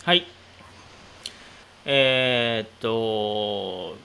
[0.07, 0.25] はい。
[1.83, 3.97] えーっと、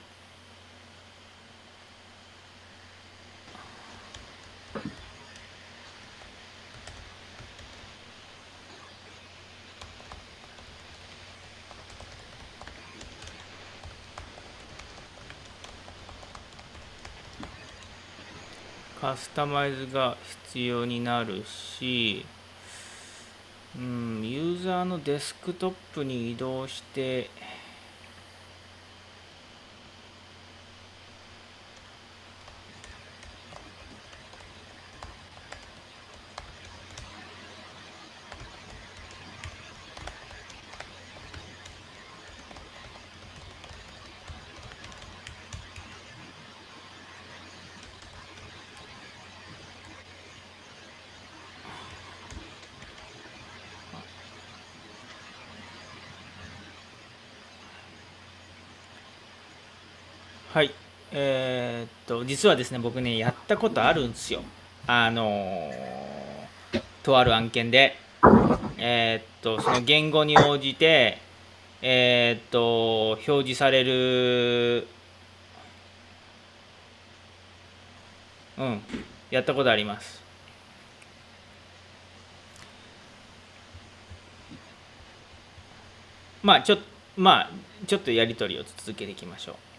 [18.99, 22.25] カスタマイズが必要になるし、
[23.75, 24.21] うん、
[24.53, 27.31] ユーザーのデスクトップに移動して、
[61.15, 64.41] えーっと、実はですね、僕ね、やったことあるんですよ。
[64.87, 65.93] あのー
[67.03, 67.97] とある案件で。
[68.77, 71.19] えーっと、その言語に応じて、
[71.81, 74.87] えーっと、表示される、
[78.57, 78.81] うん、
[79.29, 80.21] やったことあります。
[86.41, 86.79] まあ、ちょっ、
[87.15, 87.49] まあ、
[87.85, 89.72] ちょっとやり取りを続けていきましょう。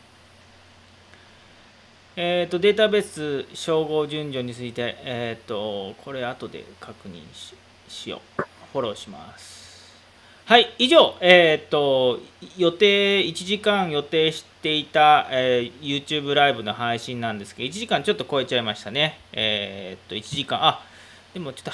[2.17, 7.23] えー、とデータベース照合順序について、えー、とこれ後で確認
[7.89, 8.43] しよう。
[8.73, 9.65] フォローします。
[10.47, 12.21] はい、以上、えー、と
[12.59, 19.19] 予定、1時間予定していた、えー YouTube ライブの配信なんですけど、1時間ちょっと超えちゃいましたね。
[19.33, 20.83] えー、と1時間、あ
[21.33, 21.73] でもちょっと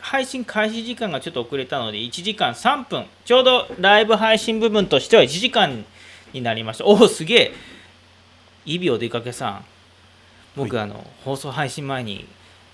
[0.00, 5.84] 配信開始時間がちょっと遅れたので、1時間3分、ちょうどライブ配信部分としては1時間
[6.32, 6.86] になりました。
[6.86, 7.52] おお、すげえ
[8.74, 9.64] イビお出かけさん。
[10.56, 12.26] 僕、あの放送配信前に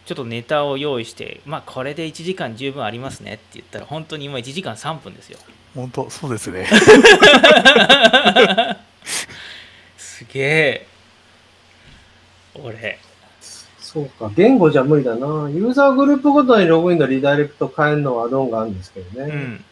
[0.06, 5.38] ちょっとネタを用意してまあこれで1時間十分ありますねって言ったら本当に今1時間3分ですよ。
[5.74, 6.66] 本当そうですね。
[9.96, 10.86] すげえ。
[12.54, 12.98] 俺。
[13.80, 15.48] そうか、言語じゃ無理だな。
[15.50, 19.32] ユーザーグループごとにログインのリダイレクト変えるのはアドオンがあるんですけどね。
[19.32, 19.64] うん。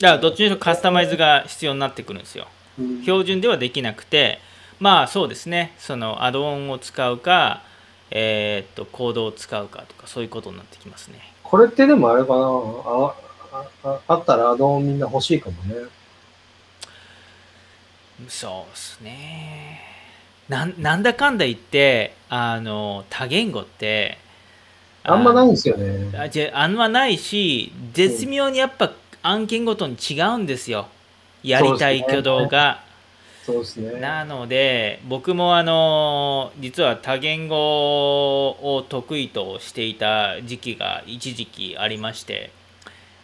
[0.00, 2.48] だからどっちにしろカスタマイズが必要になってくるんですよ。
[2.78, 3.02] うん。
[3.02, 4.40] 標準ではできなくて
[4.80, 5.74] まあそうですね。
[5.78, 7.62] そのアドオンを使うか
[8.10, 11.20] えーっとコードを使うかとかそういうことになってきますね。
[11.42, 12.40] これってでもあれかな？
[13.82, 15.74] ああったらアドオンみんな欲しいかもね。
[18.28, 19.80] そうですね。
[20.48, 24.18] なんなんだかんだ言ってあの多言語って
[25.02, 26.18] あんまないんいですよね。
[26.18, 30.88] あじゃあんまないし絶妙にやっぱ案件ごとに違うんですよ。
[31.42, 32.82] やりたい挙動が、
[33.48, 33.98] そうですね。
[33.98, 42.50] なので僕もあの実は多言語を得意としていた時期が一時期ありまして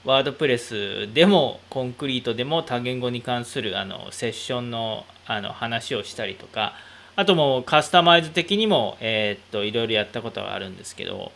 [0.03, 6.73] ワードプレスでもコンクリートでも多言語に関するあのセッションのあの話をしたりとか
[7.17, 11.33] あともうカスタマイズ的にも、えー、っといろいろやったことがあるんですけど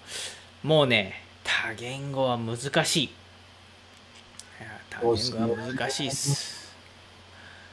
[0.63, 3.11] もうね多言語は難しい
[4.89, 6.58] 多言語は難しいっす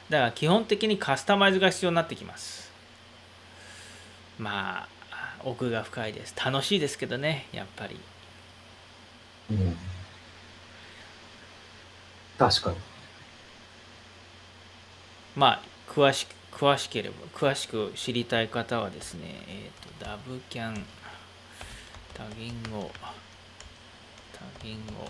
[0.09, 2.71] だから基本的にカスタマイズが必要になってきます
[4.37, 7.99] まあ奥が深いです楽しいですけどねやっぱり
[9.51, 9.77] うん。
[12.37, 12.77] 確かに。
[15.35, 20.85] まあ詳しく詳しければ詳しく知りたい方はですねえっ、とダブキャン
[22.13, 22.89] 多言語
[24.31, 25.09] 多言語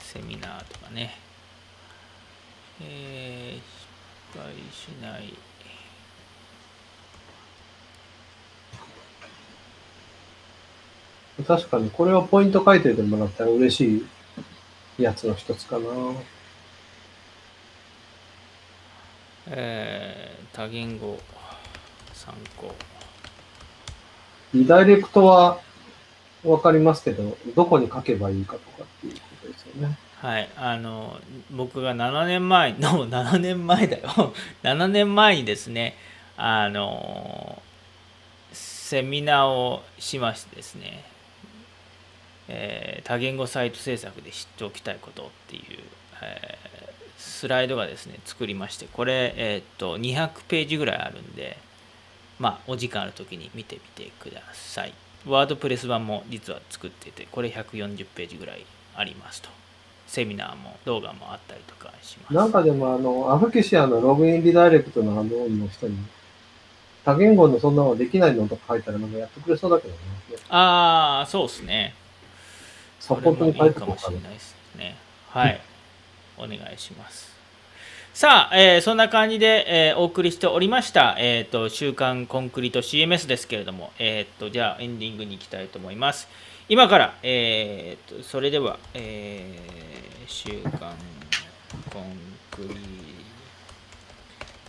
[0.00, 1.23] セミナーとかね
[2.82, 3.60] えー、
[4.32, 5.34] 失敗しない
[11.46, 14.06] 確かに、これはポイント書いててもらったら嬉し
[14.98, 15.84] いやつの一つかな。
[19.48, 21.18] えー、多言語
[22.12, 22.74] 参考
[24.54, 25.60] リダイレクトは
[26.44, 29.98] わかりますけど、どこに書けばいいかとかっていうことですよね。
[30.24, 31.20] はい、あの
[31.50, 34.32] 僕が7年前の 7年前だよ。
[34.64, 35.98] 7年前にですね
[36.38, 37.60] あの
[38.50, 41.04] セミナーをしましてですね、
[42.48, 45.62] えー多言語サイト制作で知っておきたいことっていう、
[46.22, 46.74] えー
[47.18, 51.58] スライドがですね作りましてこれ、えーっと200ページぐらいあるんで
[52.38, 54.94] まあお時間ある時に見てみてください。
[55.26, 58.64] ワードプレス版も実は作っててこれ140ページぐらい
[58.96, 59.63] ありますと。
[60.14, 62.34] セミナーも動画もあったりとかします。
[62.34, 65.98] なんかでも、あの、アフキシアのログインリダイレクトのアドオンの人に、
[67.04, 69.98] 多言語のそんなのできないのとか書いたらなんかやってくれそうだけどね。
[70.48, 71.94] ああそうですね。
[73.00, 73.86] サポートに書いてか。
[73.86, 74.96] もしれないですね。
[75.28, 75.60] はい。
[76.38, 77.34] お願いします。
[78.14, 86.28] さあ、えーそんな感じで、えーお送りしておりました、えー、と週刊コンクリート CMS ですけれども、えー、とじゃあエンディングに行きたいと思います
[86.66, 89.74] 今から、えー、とそれでは、えー
[90.26, 90.96] 週刊
[91.92, 92.16] コン
[92.50, 92.74] クリー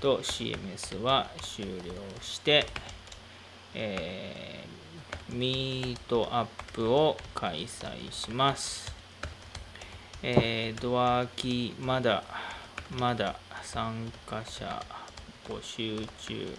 [0.01, 2.65] ト CMS は終了して、
[3.73, 8.93] えーミートアップを開催します。
[10.21, 12.25] えードアキーまだ
[12.91, 14.83] まだ参加者
[15.47, 16.57] 募集中、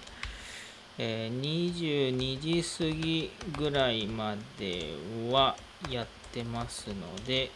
[0.99, 4.95] えー22時過ぎぐらいまで
[5.31, 5.55] は
[5.91, 7.51] やってますので、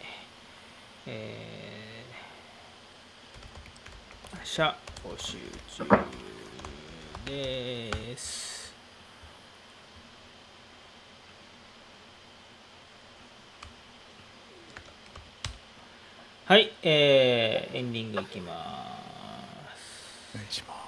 [1.07, 5.39] えー、社募集
[5.75, 5.85] 中
[7.25, 8.75] です。
[16.45, 18.53] はい、えー、エンディングいきま
[19.75, 20.35] す。
[20.35, 20.80] お願いします。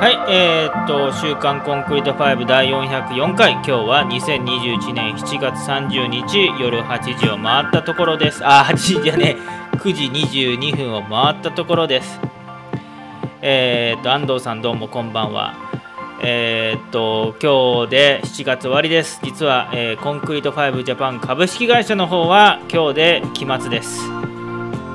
[0.00, 8.46] はい、えーっと、週刊コンクリート5第404回、今日は2021年7月30日夜8時を回ったところです。
[8.46, 9.34] あ、8時じゃね
[9.72, 12.20] え、9時22分を回ったところです。
[13.42, 15.56] えーっと、安藤さんどうもこんばんは。
[16.22, 19.18] えーっと、今日で7月終わりです。
[19.24, 24.00] 実は、えーコンクリート5ジャパン株式会社の方は今日で期末です。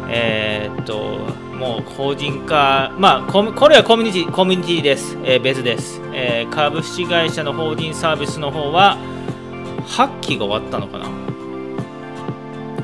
[0.07, 8.97] えっと、もう法人化、まあ、これはコミュニティコミュニティです、えー別です、えー株式会社の法人サービスの方は、
[9.87, 11.05] 8期が終わったのかな？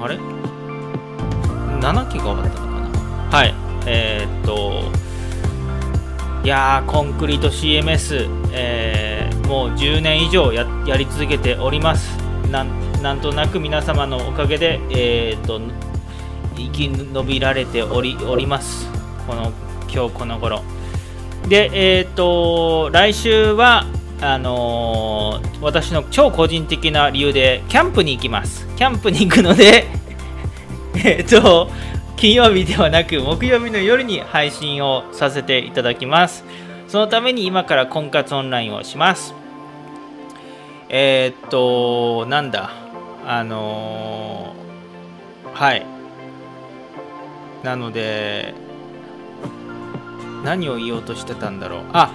[0.02, 3.38] あれ ?7 期が終わったのかな？
[3.38, 3.54] はい、
[3.86, 4.84] えーっと、
[6.44, 12.16] いやー、コンクリート CMS、えーもう10年以上ややり続けております。
[12.52, 15.60] なんなんとなく皆様のおかげで、えーっと、
[16.65, 18.88] 生き延びられておりおります。
[19.27, 19.52] この
[19.91, 20.61] 今日この頃。
[21.48, 23.86] でえっ、と来週は
[24.22, 28.68] あのー私の超個人的な理由でキャンプに行きます。
[28.76, 29.88] キャンプに行くので
[31.03, 31.69] えっと
[32.15, 36.44] 金曜日ではなく木曜日の夜に配信をさせていただきます。
[36.88, 39.34] そのために今から婚活オンラインをします。
[40.90, 42.72] えっとなんだ？
[43.27, 45.99] あのーはい。
[47.64, 48.53] なので
[50.44, 52.11] 何を言おうとしてたんだろうあ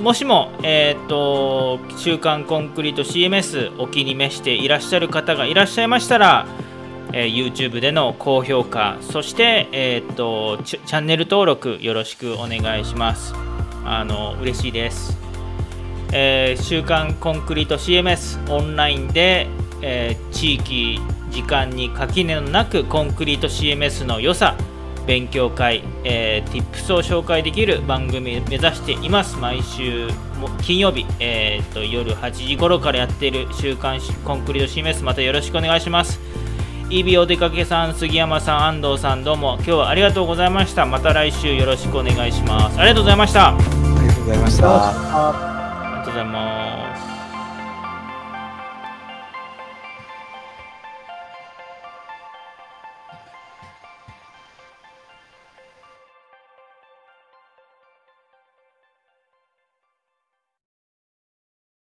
[0.00, 6.46] もしも、えっ、と、週刊コンクリート CMS お気に召していらっしゃる方がいらっしゃいましたら、
[7.12, 13.34] えー YouTube での高評価、そして、えっ、とチャ、チャンネル登録よろしくお願いします。
[13.84, 15.16] あの、嬉しいです。
[16.12, 19.46] えー週刊コンクリート CMS オンラインで、
[19.80, 21.00] え地域
[21.34, 24.56] 時間に垣根のなくコンクリート CMS の良さ
[25.06, 29.36] 勉強会、えー、Tips を紹介できる番組目指しています。
[29.36, 30.08] 毎週
[30.40, 36.18] も金曜日、えーと夜8時頃からやっている週刊コンクリート CMS またよろしくお願いします。
[36.90, 39.54] イビお出かけさん杉山さん安藤さんどうも。
[39.56, 40.86] 今日はありがとうございました。
[40.86, 42.78] また来週よろしくお願いします。
[42.78, 43.48] ありがとうございました。
[43.48, 43.58] あ
[44.00, 44.64] りがとうございました。